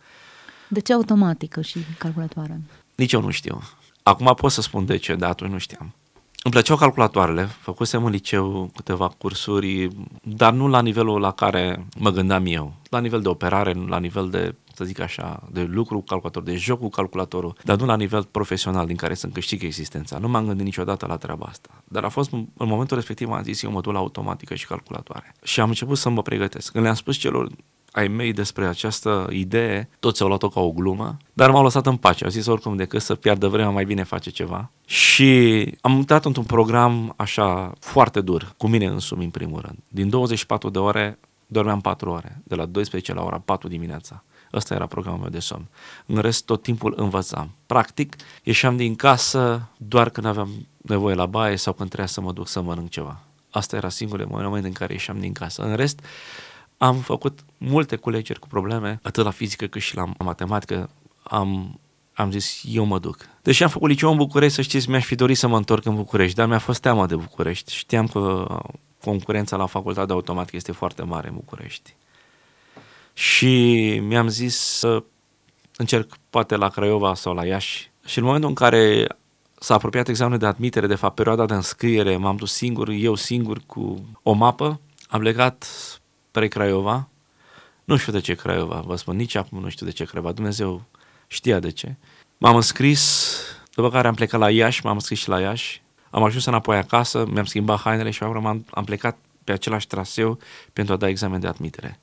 De 0.73 0.81
ce 0.81 0.93
automatică 0.93 1.61
și 1.61 1.79
calculatoare? 1.99 2.61
Nici 2.95 3.12
eu 3.12 3.21
nu 3.21 3.31
știu. 3.31 3.62
Acum 4.02 4.35
pot 4.35 4.50
să 4.50 4.61
spun 4.61 4.85
de 4.85 4.97
ce, 4.97 5.14
dar 5.14 5.31
atunci 5.31 5.50
nu 5.50 5.59
știam. 5.59 5.95
Îmi 6.43 6.52
plăceau 6.52 6.76
calculatoarele, 6.76 7.45
făcusem 7.45 8.05
în 8.05 8.11
liceu 8.11 8.71
câteva 8.75 9.09
cursuri, 9.19 9.88
dar 10.23 10.52
nu 10.52 10.69
la 10.69 10.83
nivelul 10.83 11.21
la 11.21 11.33
care 11.33 11.87
mă 11.99 12.11
gândeam 12.11 12.47
eu. 12.47 12.75
La 12.91 13.00
nivel 13.00 13.21
de 13.21 13.28
operare, 13.28 13.73
la 13.73 13.99
nivel 13.99 14.30
de, 14.30 14.54
să 14.75 14.85
zic 14.85 15.00
așa, 15.00 15.43
de 15.50 15.63
lucru 15.63 15.99
cu 15.99 16.04
calculator, 16.04 16.43
de 16.43 16.56
joc 16.56 16.78
cu 16.78 16.89
calculatorul, 16.89 17.56
dar 17.65 17.76
nu 17.78 17.87
la 17.87 17.97
nivel 17.97 18.25
profesional 18.25 18.87
din 18.87 18.97
care 18.97 19.15
să-mi 19.15 19.32
câștig 19.32 19.63
existența. 19.63 20.19
Nu 20.19 20.28
m-am 20.28 20.47
gândit 20.47 20.65
niciodată 20.65 21.06
la 21.06 21.17
treaba 21.17 21.47
asta. 21.49 21.69
Dar 21.85 22.04
a 22.04 22.08
fost, 22.08 22.32
în 22.32 22.47
momentul 22.56 22.97
respectiv, 22.97 23.30
am 23.30 23.43
zis, 23.43 23.63
eu 23.63 23.71
mă 23.71 23.80
duc 23.80 23.93
la 23.93 23.99
automatică 23.99 24.54
și 24.54 24.67
calculatoare. 24.67 25.35
Și 25.43 25.61
am 25.61 25.69
început 25.69 25.99
să 25.99 26.08
mă 26.08 26.23
pregătesc. 26.23 26.73
Când 26.73 26.85
le-am 26.85 26.97
spus 26.97 27.17
celor 27.17 27.50
ai 27.93 28.09
mei 28.09 28.33
despre 28.33 28.67
această 28.67 29.28
idee, 29.31 29.89
toți 30.00 30.23
au 30.23 30.28
luat-o 30.28 30.49
ca 30.49 30.61
o 30.61 30.71
glumă, 30.71 31.17
dar 31.33 31.50
m-au 31.50 31.63
lăsat 31.63 31.87
în 31.87 31.97
pace. 31.97 32.25
Au 32.25 32.31
zis 32.31 32.47
oricum 32.47 32.76
decât 32.76 33.02
să 33.02 33.15
piardă 33.15 33.49
vremea, 33.49 33.71
mai 33.71 33.85
bine 33.85 34.02
face 34.02 34.31
ceva. 34.31 34.71
Și 34.85 35.75
am 35.81 35.93
intrat 35.93 36.25
într-un 36.25 36.45
program 36.45 37.15
așa 37.17 37.73
foarte 37.81 38.21
dur, 38.21 38.55
cu 38.57 38.67
mine 38.67 38.87
însumi 38.87 39.25
în 39.25 39.31
primul 39.31 39.61
rând. 39.61 39.78
Din 39.89 40.09
24 40.09 40.71
de 40.71 40.78
ore 40.78 41.19
dormeam 41.47 41.81
4 41.81 42.11
ore, 42.11 42.43
de 42.45 42.55
la 42.55 42.65
12 42.65 43.15
la 43.15 43.23
ora 43.23 43.43
4 43.45 43.69
dimineața. 43.69 44.25
Ăsta 44.52 44.75
era 44.75 44.87
programul 44.87 45.21
meu 45.21 45.31
de 45.31 45.39
somn. 45.39 45.69
În 46.07 46.19
rest, 46.19 46.45
tot 46.45 46.63
timpul 46.63 46.95
învățam. 46.97 47.50
Practic, 47.67 48.17
ieșeam 48.43 48.76
din 48.76 48.95
casă 48.95 49.69
doar 49.76 50.11
când 50.11 50.26
aveam 50.26 50.67
nevoie 50.76 51.15
la 51.15 51.26
baie 51.26 51.57
sau 51.57 51.73
când 51.73 51.89
trebuia 51.89 52.09
să 52.09 52.21
mă 52.21 52.33
duc 52.33 52.49
să 52.49 52.61
mănânc 52.61 52.91
ceva. 52.91 53.21
Asta 53.50 53.76
era 53.76 53.89
singurul 53.89 54.26
moment 54.31 54.65
în 54.65 54.73
care 54.73 54.93
ieșeam 54.93 55.21
din 55.21 55.33
casă. 55.33 55.63
În 55.63 55.75
rest, 55.75 56.00
am 56.82 56.97
făcut 56.97 57.38
multe 57.58 57.97
culegeri 57.97 58.38
cu 58.38 58.47
probleme, 58.47 58.99
atât 59.02 59.25
la 59.25 59.30
fizică 59.30 59.66
cât 59.66 59.82
și 59.82 59.97
la 59.97 60.04
matematică. 60.18 60.90
Am, 61.23 61.80
am 62.12 62.30
zis, 62.30 62.62
eu 62.66 62.84
mă 62.84 62.99
duc. 62.99 63.28
Deși 63.42 63.62
am 63.62 63.68
făcut 63.68 63.88
liceu 63.88 64.10
în 64.10 64.16
București, 64.16 64.54
să 64.54 64.62
știți, 64.62 64.90
mi-aș 64.90 65.04
fi 65.04 65.14
dorit 65.14 65.36
să 65.36 65.49
mă 65.49 65.56
întorc 65.56 65.84
în 65.84 65.95
București, 65.95 66.36
dar 66.36 66.47
mi-a 66.47 66.58
fost 66.58 66.80
teamă 66.80 67.06
de 67.06 67.16
București. 67.16 67.75
Știam 67.75 68.06
că 68.06 68.47
concurența 69.00 69.56
la 69.56 69.66
facultatea 69.66 70.06
de 70.06 70.12
automatică 70.12 70.56
este 70.56 70.73
foarte 70.73 71.02
mare 71.02 71.28
în 71.28 71.34
București. 71.34 71.95
Și 73.12 73.99
mi-am 74.06 74.28
zis 74.28 74.56
să 74.56 75.02
încerc 75.76 76.16
poate 76.30 76.56
la 76.56 76.68
Craiova 76.68 77.14
sau 77.14 77.34
la 77.34 77.47
Iași. 77.47 77.90
Și 78.04 78.18
în 78.18 78.25
momentul 78.25 78.49
în 78.49 78.54
care 78.54 79.06
s-a 79.58 79.75
apropiat 79.75 80.08
examenul 80.08 80.38
de 80.38 80.47
admitere, 80.47 80.86
de 80.86 80.95
fapt 80.95 81.14
perioada 81.14 81.47
de 81.47 81.54
înscriere, 81.54 82.16
m-am 82.16 82.36
dus 82.36 82.52
singur, 82.52 82.88
eu 82.88 83.14
singur 83.14 83.60
cu 83.66 84.04
o 84.23 84.32
mapă, 84.32 84.80
am 85.08 85.21
plecat 85.21 85.66
spre 86.32 86.49
Craiova. 86.49 87.08
Nu 87.84 87.97
știu 87.97 88.12
de 88.12 88.21
ce 88.21 88.34
Craiova, 88.34 88.80
vă 88.80 88.97
spun, 88.97 89.16
nici 89.16 89.34
acum 89.34 89.60
nu 89.60 89.68
știu 89.68 89.86
de 89.86 89.92
ce 89.92 90.04
Craiova. 90.04 90.32
Dumnezeu 90.32 90.82
știa 91.26 91.58
de 91.58 91.71
ce. 91.71 91.95
M-am 92.38 92.54
înscris, 92.54 93.34
după 93.75 93.90
care 93.90 94.08
am 94.08 94.14
plecat 94.14 94.40
la 94.40 94.50
Iași, 94.50 94.84
m-am 94.84 94.95
înscris 94.95 95.18
și 95.18 95.28
la 95.28 95.40
Iași. 95.40 95.82
Am 96.10 96.23
ajuns 96.23 96.45
înapoi 96.45 96.76
acasă, 96.76 97.26
mi-am 97.30 97.45
schimbat 97.45 97.80
hainele 97.80 98.10
și 98.10 98.23
acum 98.23 98.47
am, 98.47 98.64
am 98.71 98.84
plecat 98.84 99.18
pe 99.45 99.52
același 99.52 99.86
traseu 99.86 100.38
pentru 100.73 100.95
a 100.95 100.97
da 100.97 101.08
examen 101.08 101.40
de 101.40 101.47
admitere. 101.47 102.00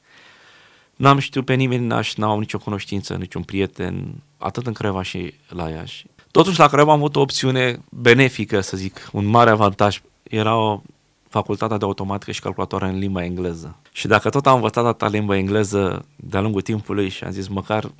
N-am 0.96 1.18
știut 1.20 1.46
pe 1.46 1.54
nimeni, 1.54 1.86
n-aș, 1.86 2.16
n-am 2.16 2.40
nicio 2.40 2.58
cunoștință, 2.58 3.14
niciun 3.14 3.44
prieten, 3.44 4.24
atât 4.38 4.68
în 4.68 4.74
Craiova 4.74 5.02
și 5.02 5.34
la 5.48 5.70
Iași. 5.70 6.06
Totuși 6.32 6.60
la 6.60 6.68
Craiova 6.68 6.92
am 6.92 6.98
avut 6.98 7.16
o 7.16 7.22
opțiune 7.22 7.80
benefică, 7.90 8.62
să 8.62 8.78
zic, 8.78 9.10
un 9.12 9.26
mare 9.26 9.50
avantaj. 9.50 10.02
Era 10.24 10.56
o 10.56 10.82
facultatea 11.30 11.78
de 11.78 11.86
automatică 11.86 12.32
și 12.32 12.42
calculatoare 12.42 12.88
în 12.88 12.98
limba 12.98 13.24
engleză. 13.24 13.76
Și 13.92 14.08
dacă 14.08 14.30
tot 14.30 14.48
am 14.48 14.56
învățat 14.56 14.84
data 14.84 15.08
limba 15.08 15.38
engleză 15.38 16.06
de-a 16.16 16.42
lungul 16.42 16.62
timpului 16.62 17.10
și 17.10 17.24
am 17.24 17.32
zis 17.32 17.48
măcar 17.48 17.92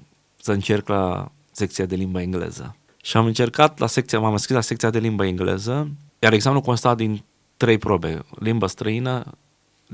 să 0.42 0.52
încerc 0.52 0.88
la 0.88 1.32
secția 1.52 1.86
de 1.86 1.96
limba 1.96 2.22
engleză. 2.22 2.76
Și 3.02 3.18
am 3.18 3.26
încercat 3.26 3.80
la 3.80 3.88
secția, 3.88 4.20
m-am 4.20 4.32
înscris 4.32 4.56
la 4.56 4.62
secția 4.62 4.90
de 4.90 5.00
limba 5.00 5.26
engleză, 5.26 5.90
iar 6.20 6.34
examenul 6.34 6.64
consta 6.64 6.96
din 6.96 7.24
trei 7.58 7.78
probe, 7.78 8.22
limba 8.40 8.68
străină, 8.68 9.26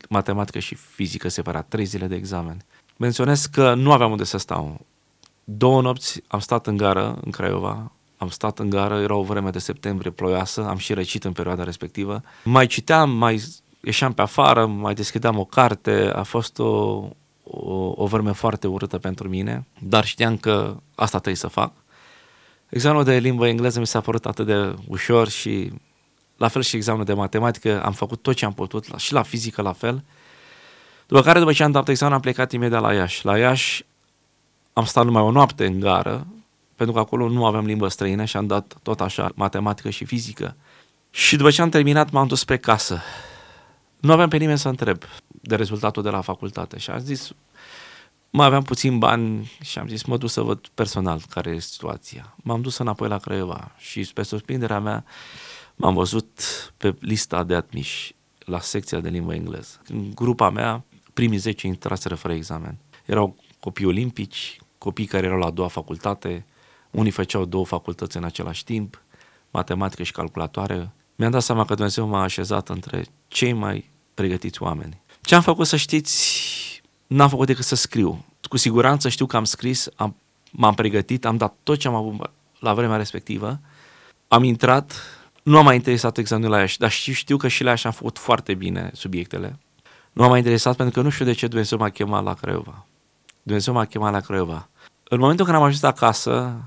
matematică 0.10 0.60
și 0.60 0.76
fizică 0.76 1.28
separat, 1.28 1.68
trei 1.68 1.86
zile 1.86 2.08
de 2.08 2.16
examen. 2.16 2.62
Menționez 2.98 3.46
că 3.46 3.74
nu 3.74 3.92
aveam 3.92 4.12
unde 4.12 4.24
să 4.24 4.38
stau. 4.38 4.86
Două 5.44 5.82
nopți 5.82 6.24
am 6.28 6.40
stat 6.40 6.68
în 6.68 6.78
gară, 6.78 7.20
în 7.24 7.32
Craiova, 7.32 7.92
am 8.18 8.30
stat 8.30 8.60
în 8.60 8.70
gară, 8.70 9.00
era 9.00 9.16
o 9.16 9.24
vreme 9.24 9.50
de 9.50 9.60
septembrie 9.60 10.12
ploioasă, 10.12 10.66
am 10.68 10.78
și 10.78 10.94
răcit 10.94 11.24
în 11.24 11.32
perioada 11.32 11.64
respectivă. 11.64 12.22
Mai 12.44 12.68
citeam, 12.68 13.10
mai 13.10 13.44
ieșeam 13.84 14.14
pe 14.14 14.22
afară, 14.22 14.66
mai 14.66 14.94
deschideam 14.94 15.40
o 15.40 15.46
carte, 15.46 16.12
a 16.16 16.24
fost 16.24 16.60
o, 16.60 17.08
o, 17.44 17.94
o 17.96 18.06
vreme 18.06 18.32
foarte 18.32 18.68
urâtă 18.68 18.98
pentru 18.98 19.30
mine, 19.30 19.66
dar 19.80 20.06
știam 20.06 20.38
că 20.38 20.76
asta 20.96 21.18
trebuie 21.18 21.36
să 21.36 21.48
fac. 21.48 21.72
Examenul 22.70 23.04
de 23.04 23.18
limbă 23.18 23.48
engleză 23.48 23.80
mi 23.80 23.88
s-a 23.88 24.02
părut 24.02 24.26
atât 24.26 24.46
de 24.46 24.76
ușor 24.88 25.28
și 25.30 25.72
la 26.38 26.48
fel 26.48 26.62
și 26.62 26.76
examenul 26.76 27.06
de 27.06 27.14
matematică, 27.14 27.84
am 27.84 27.92
făcut 27.92 28.22
tot 28.22 28.36
ce 28.36 28.46
am 28.46 28.54
putut, 28.54 28.86
și 28.98 29.14
la 29.14 29.22
fizică 29.22 29.62
la 29.62 29.74
fel. 29.74 30.04
După 31.08 31.22
care, 31.22 31.40
după 31.40 31.54
ce 31.54 31.64
am 31.64 31.72
dat 31.72 31.90
examen, 31.90 32.14
am 32.14 32.22
plecat 32.22 32.52
imediat 32.52 32.82
la 32.82 32.94
Iași. 32.94 33.26
La 33.26 33.38
Iași 33.38 33.86
am 34.74 34.86
stat 34.86 35.06
numai 35.06 35.22
o 35.22 35.32
noapte 35.32 35.66
în 35.66 35.80
gară, 35.80 36.28
pentru 36.76 36.96
că 36.96 37.02
acolo 37.02 37.30
nu 37.30 37.46
aveam 37.46 37.66
limbă 37.66 37.88
străină 37.88 38.26
și 38.26 38.38
am 38.38 38.48
dat 38.48 38.76
tot 38.84 39.02
așa 39.02 39.32
matematică 39.36 39.90
și 39.90 40.06
fizică. 40.06 40.56
Și 41.10 41.36
după 41.36 41.52
ce 41.52 41.62
am 41.62 41.70
terminat, 41.70 42.12
m-am 42.12 42.28
dus 42.28 42.40
spre 42.40 42.58
casă. 42.58 43.02
Nu 44.00 44.12
aveam 44.12 44.30
pe 44.30 44.38
nimeni 44.38 44.58
să 44.58 44.70
întreb 44.70 45.04
de 45.28 45.56
rezultatul 45.56 46.04
de 46.04 46.10
la 46.10 46.22
facultate 46.22 46.78
și 46.78 46.90
am 46.90 47.00
zis, 47.00 47.32
mai 48.30 48.46
aveam 48.46 48.64
puțin 48.64 48.98
bani 48.98 49.52
și 49.62 49.80
am 49.80 49.88
zis 49.88 50.04
mă 50.04 50.18
duc 50.18 50.30
să 50.30 50.42
văd 50.42 50.68
personal 50.74 51.22
care 51.30 51.50
e 51.50 51.60
situația. 51.60 52.36
M-am 52.36 52.62
dus 52.62 52.78
înapoi 52.78 53.08
la 53.08 53.18
Craiova 53.18 53.72
și 53.78 54.04
spre 54.04 54.24
surprinderea 54.24 54.80
mea 54.80 55.06
m-am 55.76 55.94
văzut 55.94 56.40
pe 56.78 56.96
lista 57.00 57.44
de 57.44 57.56
admiși 57.56 58.16
la 58.40 58.60
secția 58.60 59.00
de 59.00 59.10
limbă 59.10 59.34
engleză. 59.34 59.82
În 59.88 60.12
grupa 60.14 60.50
mea, 60.50 60.84
primii 61.14 61.38
10 61.38 61.68
intraseră 61.68 62.16
fără 62.16 62.34
examen. 62.34 62.78
Erau 63.06 63.36
copii 63.60 63.86
olimpici, 63.86 64.60
copii 64.78 65.06
care 65.06 65.26
erau 65.26 65.38
la 65.38 65.46
a 65.46 65.52
doua 65.52 65.68
facultate, 65.68 66.46
unii 66.96 67.12
făceau 67.12 67.46
două 67.46 67.66
facultăți 67.66 68.18
în 68.18 68.24
același 68.24 68.64
timp, 68.64 69.02
matematică 69.52 70.04
și 70.04 70.12
calculatoare. 70.12 70.92
Mi-am 71.16 71.32
dat 71.32 71.42
seama 71.42 71.66
că 71.66 71.74
Dumnezeu 71.74 72.08
m-a 72.08 72.22
așezat 72.22 72.70
între 72.70 73.06
cei 73.28 73.54
mai 73.54 73.90
pregătiți 74.14 74.62
oameni. 74.62 75.02
Ce 75.22 75.36
am 75.36 75.42
făcut 75.42 75.68
să 75.68 75.76
știți, 75.76 76.84
n-am 77.08 77.30
făcut 77.30 77.46
decât 77.46 77.66
să 77.66 77.76
scriu. 77.76 78.26
Cu 78.50 78.58
siguranță 78.58 79.10
știu 79.10 79.26
că 79.26 79.38
am 79.38 79.44
scris, 79.44 79.88
am, 79.96 80.16
m-am 80.52 80.74
pregătit, 80.74 81.26
am 81.26 81.38
dat 81.38 81.56
tot 81.64 81.78
ce 81.78 81.88
am 81.88 81.96
avut 81.96 82.32
la 82.60 82.74
vremea 82.74 82.98
respectivă, 82.98 83.60
am 84.28 84.44
intrat, 84.44 84.94
nu 85.44 85.58
am 85.58 85.64
mai 85.64 85.76
interesat 85.76 86.18
examenul 86.18 86.52
la 86.52 86.60
Iași, 86.60 86.78
dar 86.78 86.92
știu, 86.92 87.14
știu 87.14 87.38
că 87.38 87.48
și 87.48 87.64
la 87.64 87.70
Iași 87.70 87.86
am 87.86 87.92
făcut 87.92 88.18
foarte 88.18 88.54
bine 88.54 88.90
subiectele. 88.94 89.60
Nu 90.14 90.24
am 90.24 90.30
mai 90.30 90.38
interesat 90.38 90.76
pentru 90.76 90.96
că 90.96 91.02
nu 91.02 91.10
știu 91.10 91.26
de 91.26 91.34
ce 91.34 91.48
Dumnezeu 91.48 91.78
m-a 91.78 91.90
chemat 91.90 92.24
la 92.24 92.34
Craiova. 92.34 92.86
Dumnezeu 93.44 93.74
m-a 93.74 93.86
chemat 93.86 94.12
la 94.12 94.20
Craiova. 94.20 94.70
În 95.10 95.20
momentul 95.20 95.46
când 95.46 95.58
am 95.58 95.64
ajuns 95.64 95.84
acasă, 95.84 96.62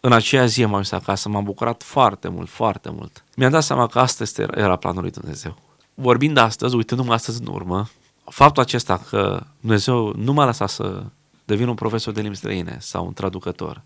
în 0.00 0.12
aceea 0.12 0.46
zi 0.46 0.62
am 0.62 0.70
ajuns 0.70 0.90
acasă, 0.90 1.28
m-am 1.28 1.44
bucurat 1.44 1.82
foarte 1.82 2.28
mult, 2.28 2.48
foarte 2.48 2.90
mult. 2.90 3.24
Mi-am 3.36 3.50
dat 3.50 3.62
seama 3.62 3.86
că 3.86 3.98
asta 3.98 4.24
era 4.54 4.76
planul 4.76 5.02
lui 5.02 5.10
Dumnezeu. 5.10 5.56
Vorbind 5.94 6.36
astăzi, 6.36 6.74
uitându-mă 6.74 7.12
astăzi 7.12 7.40
în 7.40 7.46
urmă, 7.46 7.88
faptul 8.24 8.62
acesta 8.62 9.00
că 9.08 9.42
Dumnezeu 9.60 10.12
nu 10.16 10.32
m-a 10.32 10.44
lăsat 10.44 10.68
să 10.68 11.02
devin 11.44 11.68
un 11.68 11.74
profesor 11.74 12.12
de 12.12 12.20
limbi 12.20 12.36
străine 12.36 12.76
sau 12.80 13.06
un 13.06 13.12
traducător, 13.12 13.82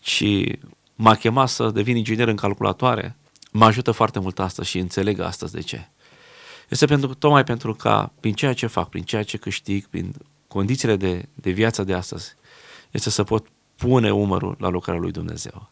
ci 0.00 0.24
m-a 0.94 1.14
chemat 1.14 1.48
să 1.48 1.70
devin 1.70 1.96
inginer 1.96 2.28
în 2.28 2.36
calculatoare, 2.36 3.16
mă 3.50 3.64
ajută 3.64 3.90
foarte 3.90 4.18
mult 4.18 4.38
astăzi 4.38 4.68
și 4.68 4.78
înțeleg 4.78 5.20
astăzi 5.20 5.52
de 5.52 5.60
ce. 5.60 5.88
Este 6.68 6.86
pentru, 6.86 7.14
tocmai 7.14 7.44
pentru 7.44 7.74
ca, 7.74 8.12
prin 8.20 8.32
ceea 8.32 8.52
ce 8.52 8.66
fac, 8.66 8.88
prin 8.88 9.02
ceea 9.02 9.22
ce 9.22 9.36
câștig, 9.36 9.86
prin 9.86 10.14
condițiile 10.48 10.96
de, 10.96 11.28
de 11.34 11.50
viață 11.50 11.84
de 11.84 11.94
astăzi, 11.94 12.34
este 12.90 13.10
să 13.10 13.24
pot 13.24 13.46
pune 13.76 14.12
umărul 14.12 14.56
la 14.58 14.68
lucrarea 14.68 15.00
lui 15.00 15.10
Dumnezeu. 15.10 15.68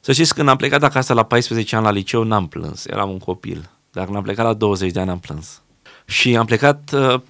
Să 0.00 0.12
știți, 0.12 0.34
când 0.34 0.48
am 0.48 0.56
plecat 0.56 0.82
acasă 0.82 1.12
la 1.14 1.22
14 1.22 1.76
ani 1.76 1.84
la 1.84 1.90
liceu, 1.90 2.22
n-am 2.22 2.48
plâns, 2.48 2.86
eram 2.86 3.10
un 3.10 3.18
copil. 3.18 3.70
Dar 3.90 4.04
când 4.04 4.16
am 4.16 4.22
plecat 4.22 4.44
la 4.44 4.54
20 4.54 4.92
de 4.92 5.00
ani, 5.00 5.10
am 5.10 5.18
plâns. 5.18 5.62
Și 6.06 6.36
am 6.36 6.46
plecat 6.46 6.92
uh, 6.92 7.20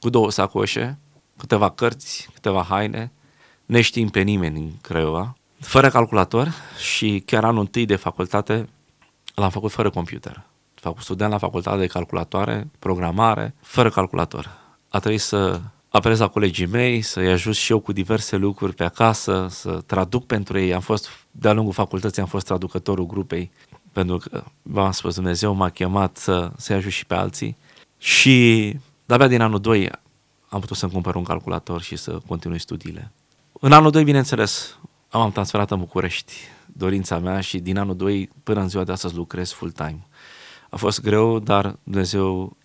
cu 0.00 0.10
două 0.10 0.30
sacoșe, 0.30 0.98
câteva 1.36 1.70
cărți, 1.70 2.28
câteva 2.34 2.62
haine, 2.68 3.12
neștiind 3.66 4.10
pe 4.10 4.20
nimeni 4.20 4.58
în 4.58 4.70
Craiova, 4.80 5.36
fără 5.60 5.88
calculator 5.88 6.52
și 6.78 7.22
chiar 7.26 7.44
anul 7.44 7.60
întâi 7.60 7.86
de 7.86 7.96
facultate 7.96 8.68
l-am 9.34 9.50
făcut 9.50 9.70
fără 9.70 9.90
computer. 9.90 10.42
Făcut 10.74 11.02
studiam 11.02 11.30
la 11.30 11.38
facultate 11.38 11.78
de 11.78 11.86
calculatoare, 11.86 12.70
programare, 12.78 13.54
fără 13.60 13.90
calculator. 13.90 14.50
A 14.88 14.98
trebuit 14.98 15.20
să 15.20 15.60
apelez 15.92 16.18
la 16.18 16.28
colegii 16.28 16.66
mei, 16.66 17.02
să-i 17.02 17.30
ajut 17.30 17.54
și 17.54 17.72
eu 17.72 17.80
cu 17.80 17.92
diverse 17.92 18.36
lucruri 18.36 18.74
pe 18.74 18.84
acasă, 18.84 19.46
să 19.50 19.82
traduc 19.86 20.26
pentru 20.26 20.58
ei. 20.58 20.74
Am 20.74 20.80
fost, 20.80 21.08
de-a 21.30 21.52
lungul 21.52 21.72
facultății, 21.72 22.22
am 22.22 22.28
fost 22.28 22.46
traducătorul 22.46 23.06
grupei, 23.06 23.50
pentru 23.92 24.16
că, 24.16 24.44
v-am 24.62 24.90
spus, 24.90 25.14
Dumnezeu 25.14 25.54
m-a 25.54 25.68
chemat 25.68 26.16
să, 26.16 26.52
să-i 26.56 26.76
ajut 26.76 26.92
și 26.92 27.06
pe 27.06 27.14
alții. 27.14 27.56
Și 27.98 28.76
de-abia 29.04 29.26
din 29.26 29.40
anul 29.40 29.60
2 29.60 29.90
am 30.48 30.60
putut 30.60 30.76
să-mi 30.76 30.92
cumpăr 30.92 31.14
un 31.14 31.24
calculator 31.24 31.80
și 31.80 31.96
să 31.96 32.20
continui 32.26 32.58
studiile. 32.58 33.12
În 33.60 33.72
anul 33.72 33.90
2, 33.90 34.04
bineînțeles, 34.04 34.78
am 35.08 35.32
transferat 35.32 35.70
în 35.70 35.78
București 35.78 36.32
dorința 36.66 37.18
mea 37.18 37.40
și 37.40 37.58
din 37.58 37.78
anul 37.78 37.96
2 37.96 38.30
până 38.42 38.60
în 38.60 38.68
ziua 38.68 38.84
de 38.84 38.92
astăzi 38.92 39.14
lucrez 39.14 39.52
full-time. 39.52 40.06
A 40.70 40.76
fost 40.76 41.00
greu, 41.00 41.38
dar 41.38 41.76
Dumnezeu 41.82 42.56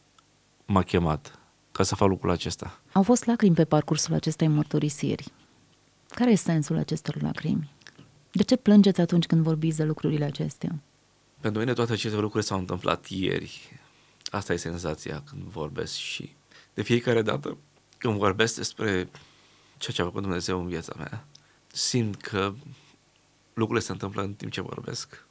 m-a 0.65 0.81
chemat 0.81 1.39
ca 1.71 1.83
să 1.83 1.95
fac 1.95 2.07
lucrul 2.07 2.31
acesta. 2.31 2.79
Au 2.97 3.03
fost 3.03 3.25
lacrimi 3.25 3.55
pe 3.55 3.65
parcursul 3.65 4.13
acestei 4.13 4.47
mărturisiri. 4.47 5.31
Care 6.09 6.31
este 6.31 6.51
sensul 6.51 6.77
acestor 6.77 7.21
lacrimi? 7.21 7.73
De 8.31 8.43
ce 8.43 8.55
plângeți 8.55 9.01
atunci 9.01 9.25
când 9.25 9.43
vorbiți 9.43 9.77
de 9.77 9.83
lucrurile 9.83 10.25
acestea? 10.25 10.79
Pentru 11.39 11.59
mine 11.59 11.73
toate 11.73 11.91
aceste 11.91 12.17
lucruri 12.17 12.45
s-au 12.45 12.57
întâmplat 12.57 13.07
ieri. 13.07 13.79
Asta 14.29 14.53
e 14.53 14.57
senzația 14.57 15.23
când 15.29 15.41
vorbesc 15.41 15.93
și 15.93 16.35
de 16.73 16.81
fiecare 16.81 17.21
dată 17.21 17.57
când 17.97 18.17
vorbesc 18.17 18.55
despre 18.55 19.09
ceea 19.77 19.95
ce 19.95 20.01
a 20.01 20.05
făcut 20.05 20.21
Dumnezeu 20.21 20.59
în 20.59 20.67
viața 20.67 20.93
mea, 20.97 21.25
simt 21.67 22.21
că 22.21 22.53
lucrurile 23.53 23.85
se 23.85 23.91
întâmplă 23.91 24.21
în 24.21 24.33
timp 24.33 24.51
ce 24.51 24.61
vorbesc. 24.61 25.25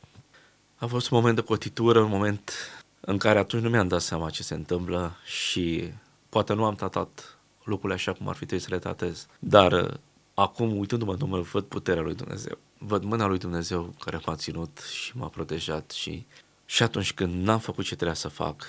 A 0.77 0.87
fost 0.87 1.11
un 1.11 1.19
moment 1.19 1.37
de 1.37 1.43
cotitură, 1.43 2.01
un 2.01 2.11
moment 2.11 2.53
în 3.01 3.19
care 3.19 3.39
atunci 3.39 3.63
nu 3.63 3.69
mi-am 3.69 3.89
dat 3.89 4.01
seama 4.01 4.31
ce 4.31 4.43
se 4.43 4.55
întâmplă 4.55 5.17
și 5.25 5.93
poate 6.29 6.53
nu 6.53 6.65
am 6.65 6.75
tratat 6.75 7.36
lucrurile 7.67 7.95
așa 7.95 8.13
cum 8.13 8.29
ar 8.29 8.35
fi 8.35 8.47
trebuit 8.47 8.67
să 8.67 8.75
le 8.75 8.79
tratez. 8.79 9.27
Dar 9.39 9.73
uh, 9.73 9.95
acum, 10.35 10.77
uitându-mă 10.79 11.13
în 11.13 11.19
Dumnezeu, 11.19 11.43
văd 11.53 11.65
puterea 11.65 12.03
lui 12.03 12.15
Dumnezeu. 12.15 12.59
Văd 12.79 13.03
mâna 13.03 13.27
lui 13.27 13.39
Dumnezeu 13.39 13.95
care 14.01 14.21
m-a 14.27 14.37
ținut 14.37 14.79
și 14.79 15.17
m-a 15.17 15.29
protejat 15.29 15.91
și, 15.91 16.27
și 16.65 16.83
atunci 16.83 17.13
când 17.13 17.45
n-am 17.45 17.59
făcut 17.59 17.85
ce 17.85 17.95
trebuia 17.95 18.17
să 18.17 18.29
fac, 18.29 18.65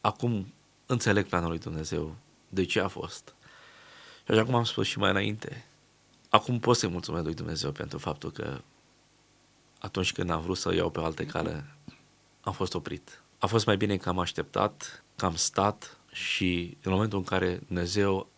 acum 0.00 0.52
înțeleg 0.86 1.26
planul 1.26 1.48
lui 1.48 1.58
Dumnezeu, 1.58 2.14
de 2.48 2.64
ce 2.64 2.80
a 2.80 2.88
fost. 2.88 3.34
Și 4.24 4.30
așa 4.30 4.44
cum 4.44 4.54
am 4.54 4.64
spus 4.64 4.86
și 4.86 4.98
mai 4.98 5.10
înainte, 5.10 5.66
acum 6.28 6.58
pot 6.58 6.76
să-i 6.76 6.88
mulțumesc 6.88 7.24
lui 7.24 7.34
Dumnezeu 7.34 7.72
pentru 7.72 7.98
faptul 7.98 8.30
că 8.30 8.60
atunci 9.78 10.12
când 10.12 10.30
am 10.30 10.40
vrut 10.40 10.56
să 10.56 10.74
iau 10.74 10.90
pe 10.90 11.00
alte 11.00 11.26
cale, 11.26 11.64
am 12.40 12.52
fost 12.52 12.74
oprit. 12.74 13.22
A 13.38 13.46
fost 13.46 13.66
mai 13.66 13.76
bine 13.76 13.96
că 13.96 14.08
am 14.08 14.18
așteptat, 14.18 15.04
că 15.16 15.24
am 15.24 15.34
stat 15.34 15.99
și 16.12 16.76
în 16.82 16.92
momentul 16.92 17.18
în 17.18 17.24
care 17.24 17.60
Dumnezeu 17.66 18.28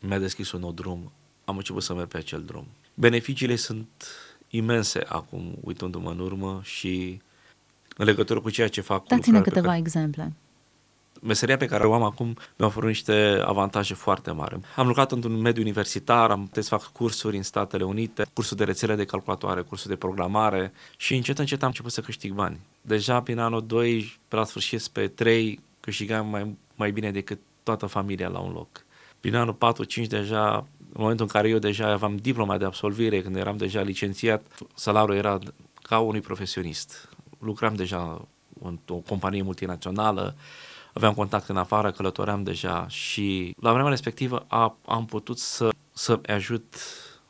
mi-a 0.00 0.18
deschis 0.18 0.52
un 0.52 0.60
nou 0.60 0.72
drum, 0.72 1.12
am 1.44 1.56
început 1.56 1.82
să 1.82 1.94
merg 1.94 2.08
pe 2.08 2.16
acel 2.16 2.42
drum. 2.42 2.66
Beneficiile 2.94 3.56
sunt 3.56 3.88
imense 4.48 5.00
acum, 5.08 5.58
uitându-mă 5.60 6.10
în 6.10 6.18
urmă 6.18 6.60
și 6.64 7.20
în 7.96 8.04
legătură 8.04 8.40
cu 8.40 8.50
ceea 8.50 8.68
ce 8.68 8.80
fac. 8.80 9.06
Dați-ne 9.06 9.40
câteva 9.40 9.66
care... 9.66 9.78
exemple 9.78 10.32
meseria 11.22 11.56
pe 11.56 11.66
care 11.66 11.86
o 11.86 11.94
am 11.94 12.02
acum 12.02 12.36
mi-a 12.56 12.66
oferit 12.66 12.88
niște 12.88 13.42
avantaje 13.44 13.94
foarte 13.94 14.30
mari. 14.30 14.58
Am 14.76 14.86
lucrat 14.86 15.12
într-un 15.12 15.40
mediu 15.40 15.62
universitar, 15.62 16.30
am 16.30 16.46
putut 16.46 16.64
să 16.64 16.68
fac 16.68 16.92
cursuri 16.92 17.36
în 17.36 17.42
Statele 17.42 17.84
Unite, 17.84 18.26
cursuri 18.32 18.58
de 18.58 18.64
rețele 18.64 18.94
de 18.94 19.04
calculatoare, 19.04 19.60
cursuri 19.60 19.88
de 19.88 19.96
programare 19.96 20.72
și 20.96 21.14
încet, 21.14 21.38
încet 21.38 21.62
am 21.62 21.68
început 21.68 21.92
să 21.92 22.00
câștig 22.00 22.32
bani. 22.32 22.60
Deja 22.80 23.22
prin 23.22 23.38
anul 23.38 23.66
2, 23.66 24.18
pe 24.28 24.36
la 24.36 24.44
sfârșit, 24.44 24.88
pe 24.88 25.08
3, 25.08 25.60
câștigam 25.80 26.26
mai, 26.28 26.56
mai 26.80 26.90
bine 26.90 27.10
decât 27.10 27.38
toată 27.62 27.86
familia 27.86 28.28
la 28.28 28.38
un 28.38 28.52
loc. 28.52 28.84
Prin 29.20 29.34
anul 29.34 29.56
4-5 30.04 30.06
deja, 30.06 30.54
în 30.78 31.00
momentul 31.00 31.24
în 31.24 31.30
care 31.32 31.48
eu 31.48 31.58
deja 31.58 31.92
aveam 31.92 32.16
diploma 32.16 32.58
de 32.58 32.64
absolvire, 32.64 33.22
când 33.22 33.36
eram 33.36 33.56
deja 33.56 33.80
licențiat, 33.80 34.42
salariul 34.74 35.16
era 35.16 35.38
ca 35.82 35.98
unui 35.98 36.20
profesionist. 36.20 37.08
Lucram 37.38 37.74
deja 37.74 38.28
într-o 38.62 38.94
companie 38.94 39.42
multinațională, 39.42 40.36
aveam 40.92 41.14
contact 41.14 41.48
în 41.48 41.56
afară, 41.56 41.90
călătoream 41.90 42.42
deja 42.42 42.88
și 42.88 43.54
la 43.60 43.72
vremea 43.72 43.90
respectivă 43.90 44.44
a, 44.48 44.76
am 44.86 45.06
putut 45.06 45.38
să, 45.38 45.68
să 45.92 46.20
ajut 46.26 46.74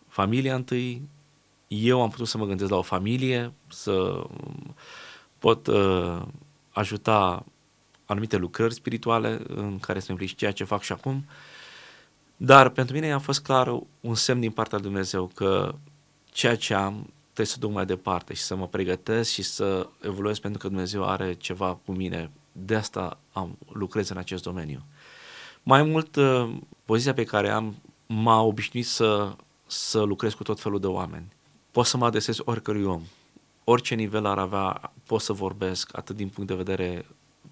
familia 0.09 0.55
întâi, 0.55 1.09
eu 1.69 2.03
am 2.03 2.11
putut 2.11 2.27
să 2.27 2.39
mă 2.39 2.47
gândesc 2.47 2.71
la 2.71 2.77
o 2.77 2.83
familie, 2.83 3.53
să 3.69 4.23
pot 5.39 5.67
uh, 5.67 6.23
ajuta 6.71 7.45
anumite 8.11 8.37
lucrări 8.37 8.75
spirituale 8.75 9.41
în 9.47 9.79
care 9.79 10.01
să 10.01 10.07
implici 10.11 10.35
ceea 10.35 10.53
ce 10.53 10.65
fac 10.65 10.83
și 10.83 10.93
acum, 10.93 11.25
dar 12.37 12.69
pentru 12.69 12.95
mine 12.95 13.13
a 13.13 13.19
fost 13.19 13.43
clar 13.43 13.81
un 14.01 14.15
semn 14.15 14.41
din 14.41 14.51
partea 14.51 14.79
lui 14.79 14.87
Dumnezeu 14.87 15.31
că 15.35 15.75
ceea 16.33 16.57
ce 16.57 16.75
am 16.75 17.13
trebuie 17.23 17.47
să 17.47 17.59
duc 17.59 17.73
mai 17.73 17.87
departe 17.87 18.35
și 18.35 18.43
să 18.43 18.57
mă 18.57 18.67
pregătesc 18.67 19.31
și 19.31 19.43
să 19.43 19.89
evoluez 20.03 20.39
pentru 20.39 20.61
că 20.61 20.69
Dumnezeu 20.69 21.09
are 21.09 21.35
ceva 21.35 21.79
cu 21.85 21.93
mine 21.93 22.31
de 22.53 22.75
asta 22.75 23.19
am, 23.33 23.59
lucrez 23.73 24.09
în 24.09 24.17
acest 24.17 24.43
domeniu. 24.43 24.83
Mai 25.63 25.83
mult, 25.83 26.17
uh, 26.17 26.57
poziția 26.85 27.15
pe 27.15 27.25
care 27.25 27.51
am 27.51 27.77
m-a 28.07 28.43
obișnuit 28.43 28.87
să, 28.87 29.37
să 29.67 30.01
lucrez 30.01 30.35
cu 30.35 30.43
tot 30.43 30.61
felul 30.61 30.81
de 30.81 30.87
oameni. 30.87 31.33
Pot 31.71 31.87
să 31.87 31.97
mă 31.97 32.07
adresez 32.07 32.39
oricărui 32.45 32.85
om. 32.85 33.03
Orice 33.65 33.95
nivel 33.95 34.27
ar 34.27 34.39
avea, 34.39 34.93
pot 35.07 35.21
să 35.21 35.33
vorbesc, 35.33 35.97
atât 35.97 36.17
din 36.17 36.29
punct 36.29 36.51
de 36.51 36.57
vedere 36.57 37.07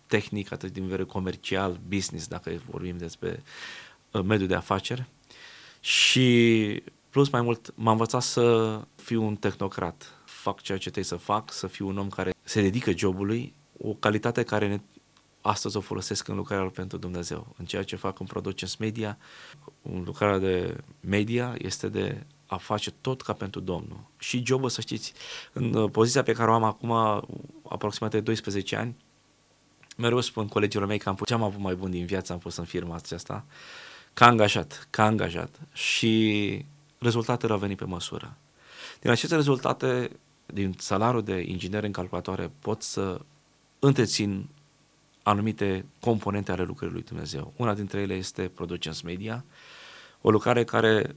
tehnic, 0.09 0.53
atât 0.53 0.73
din 0.73 0.83
vedere 0.83 1.05
comercial, 1.05 1.81
business, 1.89 2.27
dacă 2.27 2.51
vorbim 2.71 2.97
despre 2.97 3.43
uh, 4.11 4.23
mediul 4.23 4.49
de 4.49 4.55
afaceri. 4.55 5.05
Și 5.81 6.83
plus 7.11 7.29
mai 7.29 7.41
mult, 7.41 7.73
m-am 7.75 7.93
învățat 7.93 8.23
să 8.23 8.81
fiu 8.95 9.25
un 9.25 9.37
tehnocrat. 9.37 10.21
Fac 10.25 10.61
ceea 10.61 10.79
ce 10.79 10.91
trebuie 10.91 11.05
să 11.05 11.17
fac, 11.17 11.53
să 11.53 11.67
fiu 11.67 11.89
un 11.89 11.99
om 11.99 12.09
care 12.09 12.35
se 12.43 12.61
dedică 12.61 12.91
jobului, 12.97 13.55
o 13.79 13.93
calitate 13.95 14.43
care 14.43 14.69
ne 14.69 14.81
astăzi 15.41 15.77
o 15.77 15.81
folosesc 15.81 16.29
în 16.29 16.37
lucrarea 16.37 16.71
pentru 16.71 16.99
Dumnezeu. 16.99 17.55
În 17.59 17.65
ceea 17.65 17.83
ce 17.83 17.97
fac 17.97 18.21
în 18.21 18.27
Productions 18.27 18.77
Media, 18.77 19.19
un 19.83 20.03
lucrare 20.07 20.39
de 20.39 20.77
media 21.01 21.55
este 21.59 21.89
de 21.89 22.27
a 22.47 22.57
face 22.57 22.91
tot 22.91 23.23
ca 23.23 23.33
pentru 23.33 23.61
Domnul. 23.61 24.01
Și 24.19 24.43
jobul, 24.47 24.69
să 24.69 24.81
știți, 24.81 25.13
în 25.53 25.75
uh, 25.75 25.91
poziția 25.91 26.23
pe 26.23 26.33
care 26.33 26.51
o 26.51 26.55
am 26.55 26.65
acum, 26.65 26.91
aproximativ 27.69 28.21
12 28.21 28.77
ani, 28.77 28.97
mereu 29.99 30.21
spun 30.21 30.49
colegilor 30.49 30.87
mei 30.87 30.99
că 30.99 31.09
am 31.09 31.15
pus 31.15 31.27
ce 31.27 31.35
am 31.35 31.43
avut 31.43 31.61
mai 31.61 31.75
bun 31.75 31.91
din 31.91 32.07
viață, 32.07 32.33
am 32.33 32.39
pus 32.39 32.57
în 32.57 32.65
firma 32.65 32.95
aceasta, 32.95 33.45
ca 34.15 34.27
angajat, 34.27 34.87
ca 34.91 35.05
angajat. 35.05 35.61
Și 35.73 36.65
rezultatele 36.99 37.53
au 37.53 37.59
venit 37.59 37.77
pe 37.77 37.85
măsură. 37.85 38.37
Din 39.01 39.11
aceste 39.11 39.35
rezultate, 39.35 40.11
din 40.47 40.75
salariul 40.79 41.23
de 41.23 41.45
inginer 41.47 41.85
în 41.85 41.93
calculatoare, 41.93 42.51
pot 42.59 42.83
să 42.83 43.21
întrețin 43.79 44.49
anumite 45.23 45.85
componente 46.01 46.53
ale 46.53 46.63
lucrării 46.63 46.95
lui 46.95 47.05
Dumnezeu. 47.05 47.53
Una 47.57 47.75
dintre 47.75 48.01
ele 48.01 48.15
este 48.15 48.51
Productions 48.55 49.01
Media, 49.01 49.45
o 50.21 50.31
lucrare 50.31 50.65
care 50.65 51.15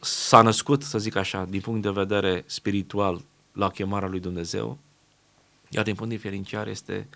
s-a 0.00 0.42
născut, 0.42 0.82
să 0.82 0.98
zic 0.98 1.16
așa, 1.16 1.44
din 1.44 1.60
punct 1.60 1.82
de 1.82 1.90
vedere 1.90 2.42
spiritual 2.46 3.24
la 3.52 3.70
chemarea 3.70 4.08
lui 4.08 4.20
Dumnezeu, 4.20 4.78
iar 5.70 5.84
din 5.84 5.94
punct 5.94 6.10
de 6.10 6.16
vedere 6.16 6.34
financiar 6.34 6.68
este 6.68 7.08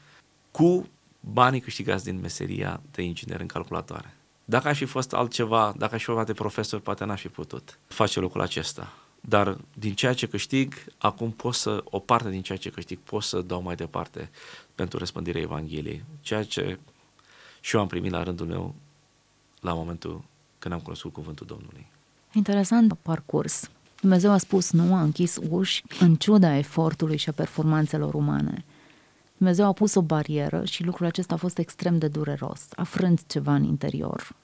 cu 0.51 0.89
banii 1.21 1.61
câștigați 1.61 2.05
din 2.05 2.21
meseria 2.21 2.81
de 2.91 3.03
inginer 3.03 3.41
în 3.41 3.47
calculatoare. 3.47 4.15
Dacă 4.45 4.69
aș 4.69 4.79
fi 4.79 4.85
fost 4.85 5.13
altceva, 5.13 5.75
dacă 5.77 5.95
aș 5.95 6.05
fi 6.05 6.11
fost 6.11 6.27
de 6.27 6.33
profesor, 6.33 6.81
poate 6.81 7.05
n-aș 7.05 7.21
fi 7.21 7.29
putut 7.29 7.79
face 7.87 8.21
lucrul 8.21 8.43
acesta. 8.43 8.93
Dar 9.21 9.59
din 9.75 9.95
ceea 9.95 10.13
ce 10.13 10.27
câștig, 10.27 10.75
acum 10.99 11.31
pot 11.31 11.55
să, 11.55 11.85
o 11.85 11.99
parte 11.99 12.31
din 12.31 12.43
ceea 12.43 12.59
ce 12.59 12.71
câștig, 12.71 12.99
pot 12.99 13.23
să 13.23 13.41
dau 13.41 13.63
mai 13.63 13.75
departe 13.75 14.31
pentru 14.75 14.99
răspândirea 14.99 15.41
Evangheliei. 15.41 16.05
Ceea 16.21 16.45
ce 16.45 16.79
și 17.61 17.75
eu 17.75 17.81
am 17.81 17.89
primit 17.89 18.11
la 18.11 18.23
rândul 18.23 18.47
meu 18.47 18.75
la 19.61 19.73
momentul 19.73 20.23
când 20.59 20.75
am 20.75 20.81
cunoscut 20.81 21.13
cuvântul 21.13 21.47
Domnului. 21.47 21.87
Interesant 22.33 22.95
parcurs. 23.03 23.71
Dumnezeu 24.01 24.31
a 24.31 24.39
spus 24.39 24.71
nu, 24.71 24.95
a 24.95 25.03
închis 25.03 25.39
uși 25.49 25.83
în 26.01 26.17
ciuda 26.17 26.57
efortului 26.57 27.17
și 27.17 27.29
a 27.29 27.33
performanțelor 27.33 28.15
umane. 28.15 28.65
Dumnezeu 29.41 29.67
a 29.67 29.73
pus 29.73 29.95
o 29.95 30.03
barieră 30.03 30.65
și 30.65 30.85
lucrul 30.85 31.07
acesta 31.07 31.35
a 31.35 31.37
fost 31.37 31.59
extrem 31.59 31.99
de 31.99 32.09
dureros. 32.09 32.67
A 32.77 32.83
frânt 32.83 33.27
ceva 33.27 33.55
în 33.55 33.65
interior. 33.65 34.37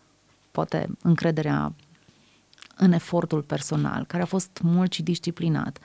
Poate 0.50 0.88
încrederea 1.02 1.74
în 2.76 2.92
efortul 2.92 3.42
personal, 3.42 4.04
care 4.04 4.22
a 4.22 4.26
fost 4.26 4.60
mult 4.62 4.92
și 4.92 5.02
disciplinat. 5.02 5.78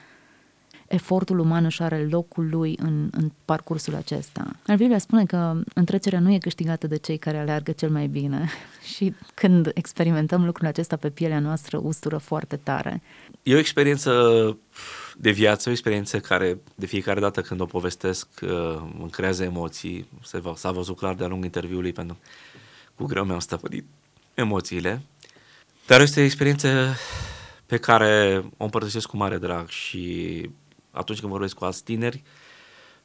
Efortul 0.92 1.40
uman 1.40 1.66
își 1.66 1.82
are 1.82 2.08
locul 2.10 2.50
lui 2.50 2.78
în, 2.82 3.10
în 3.12 3.32
parcursul 3.46 3.96
acesta. 3.96 4.56
Al 4.68 4.78
Biblia 4.78 4.98
spune 4.98 5.26
că 5.26 5.62
întrecerea 5.74 6.20
nu 6.20 6.32
e 6.32 6.38
câștigată 6.38 6.88
de 6.88 6.98
cei 6.98 7.18
care 7.18 7.38
aleargă 7.38 7.72
cel 7.72 7.90
mai 7.90 8.08
bine 8.08 8.50
și 8.96 9.14
când 9.34 9.72
experimentăm 9.74 10.46
lucrul 10.46 10.68
acesta 10.68 10.96
pe 10.96 11.10
pielea 11.10 11.40
noastră, 11.40 11.80
ustură 11.84 12.18
foarte 12.18 12.56
tare. 12.56 13.02
E 13.44 13.56
o 13.56 13.58
experiență 13.58 14.12
de 15.18 15.32
viață, 15.32 15.70
o 15.70 15.72
experiență 15.72 16.20
care 16.20 16.58
de 16.76 16.86
fiecare 16.86 17.20
dată 17.20 17.42
când 17.42 17.60
o 17.60 17.66
povestesc 17.66 18.28
uh, 18.42 18.50
îmi 19.00 19.10
creează 19.10 19.44
emoții. 19.44 20.08
S-a 20.56 20.72
văzut 20.72 20.98
clar 20.98 21.14
de-a 21.14 21.28
lungul 21.28 21.46
interviului 21.46 21.92
pentru 21.92 22.18
cu 22.96 23.06
greu 23.06 23.24
mi-am 23.24 23.40
stăpânit 23.40 23.86
emoțiile. 24.34 25.02
Dar 25.88 26.02
este 26.02 26.20
o 26.20 26.24
experiență 26.24 26.96
pe 27.66 27.78
care 27.78 28.44
o 28.58 28.64
împărtășesc 28.64 29.08
cu 29.08 29.18
mare 29.18 29.38
drag 29.38 29.68
și 29.68 30.50
atunci 30.92 31.20
când 31.20 31.32
vorbesc 31.32 31.56
cu 31.56 31.66
alți 31.66 31.84
tineri, 31.84 32.24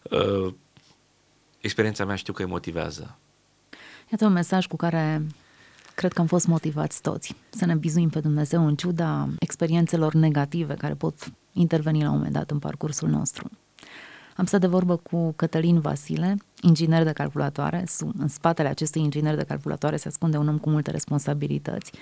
uh, 0.02 0.54
experiența 1.60 2.04
mea 2.04 2.16
știu 2.16 2.32
că 2.32 2.42
îi 2.42 2.48
motivează. 2.48 3.16
Iată 4.10 4.26
un 4.26 4.32
mesaj 4.32 4.66
cu 4.66 4.76
care 4.76 5.26
cred 5.94 6.12
că 6.12 6.20
am 6.20 6.26
fost 6.26 6.46
motivați 6.46 7.02
toți 7.02 7.34
să 7.50 7.64
ne 7.64 7.74
bizuim 7.74 8.08
pe 8.08 8.20
Dumnezeu 8.20 8.66
în 8.66 8.76
ciuda 8.76 9.28
experiențelor 9.38 10.14
negative 10.14 10.74
care 10.74 10.94
pot 10.94 11.32
interveni 11.52 12.02
la 12.02 12.08
un 12.08 12.16
moment 12.16 12.32
dat 12.32 12.50
în 12.50 12.58
parcursul 12.58 13.08
nostru. 13.08 13.50
Am 14.36 14.44
stat 14.44 14.60
de 14.60 14.66
vorbă 14.66 14.96
cu 14.96 15.32
Cătălin 15.32 15.80
Vasile, 15.80 16.36
inginer 16.62 17.04
de 17.04 17.12
calculatoare. 17.12 17.84
În 18.18 18.28
spatele 18.28 18.68
acestui 18.68 19.02
inginer 19.02 19.34
de 19.34 19.42
calculatoare 19.42 19.96
se 19.96 20.08
ascunde 20.08 20.36
un 20.36 20.48
om 20.48 20.58
cu 20.58 20.70
multe 20.70 20.90
responsabilități 20.90 21.92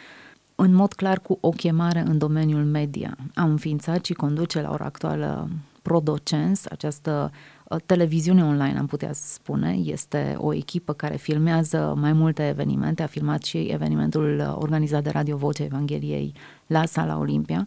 în 0.54 0.72
mod 0.72 0.92
clar 0.92 1.20
cu 1.20 1.38
o 1.40 1.50
chemare 1.50 1.98
în 1.98 2.18
domeniul 2.18 2.64
media. 2.64 3.16
Am 3.34 3.50
înființat 3.50 4.04
și 4.04 4.12
conduce 4.12 4.60
la 4.60 4.70
ora 4.70 4.84
actuală 4.84 5.48
Prodocens, 5.84 6.66
această 6.66 7.30
uh, 7.68 7.78
televiziune 7.86 8.44
online, 8.44 8.78
am 8.78 8.86
putea 8.86 9.12
spune. 9.12 9.72
Este 9.84 10.34
o 10.38 10.54
echipă 10.54 10.92
care 10.92 11.16
filmează 11.16 11.94
mai 11.96 12.12
multe 12.12 12.48
evenimente. 12.48 13.02
A 13.02 13.06
filmat 13.06 13.42
și 13.42 13.58
evenimentul 13.58 14.38
uh, 14.38 14.56
organizat 14.58 15.02
de 15.02 15.10
Radio 15.10 15.36
Vocea 15.36 15.64
Evangheliei 15.64 16.34
la 16.66 16.84
Sala 16.84 17.18
Olimpia. 17.18 17.66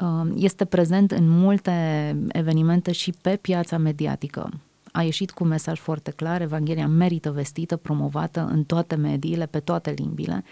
Uh, 0.00 0.32
este 0.34 0.64
prezent 0.64 1.10
în 1.10 1.28
multe 1.28 1.72
evenimente 2.28 2.92
și 2.92 3.14
pe 3.22 3.36
piața 3.40 3.78
mediatică. 3.78 4.50
A 4.92 5.02
ieșit 5.02 5.30
cu 5.30 5.42
un 5.42 5.48
mesaj 5.48 5.78
foarte 5.78 6.10
clar, 6.10 6.40
Evanghelia 6.40 6.86
merită 6.86 7.30
vestită, 7.30 7.76
promovată 7.76 8.48
în 8.52 8.64
toate 8.64 8.94
mediile, 8.94 9.46
pe 9.46 9.60
toate 9.60 9.90
limbile. 9.90 10.44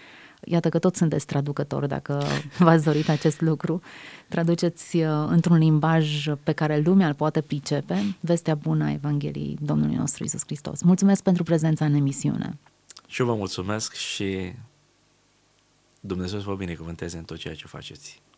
Iată 0.43 0.69
că 0.69 0.79
toți 0.79 0.97
sunteți 0.97 1.25
traducători 1.25 1.87
dacă 1.87 2.23
v-ați 2.59 2.83
dorit 2.83 3.09
acest 3.09 3.41
lucru. 3.41 3.81
Traduceți 4.29 4.97
uh, 4.97 5.25
într-un 5.27 5.57
limbaj 5.57 6.27
pe 6.43 6.51
care 6.51 6.79
lumea 6.79 7.07
îl 7.07 7.13
poate 7.13 7.41
pricepe 7.41 8.17
vestea 8.19 8.55
bună 8.55 8.83
a 8.83 8.91
Evangheliei 8.91 9.57
Domnului 9.61 9.95
nostru 9.95 10.23
Isus 10.23 10.41
Hristos. 10.45 10.81
Mulțumesc 10.81 11.23
pentru 11.23 11.43
prezența 11.43 11.85
în 11.85 11.93
emisiune. 11.93 12.57
Și 13.07 13.21
eu 13.21 13.27
vă 13.27 13.35
mulțumesc 13.35 13.93
și 13.93 14.53
Dumnezeu 15.99 16.39
să 16.39 16.45
vă 16.45 16.55
binecuvânteze 16.55 17.17
în 17.17 17.23
tot 17.23 17.37
ceea 17.37 17.55
ce 17.55 17.67
faceți. 17.67 18.21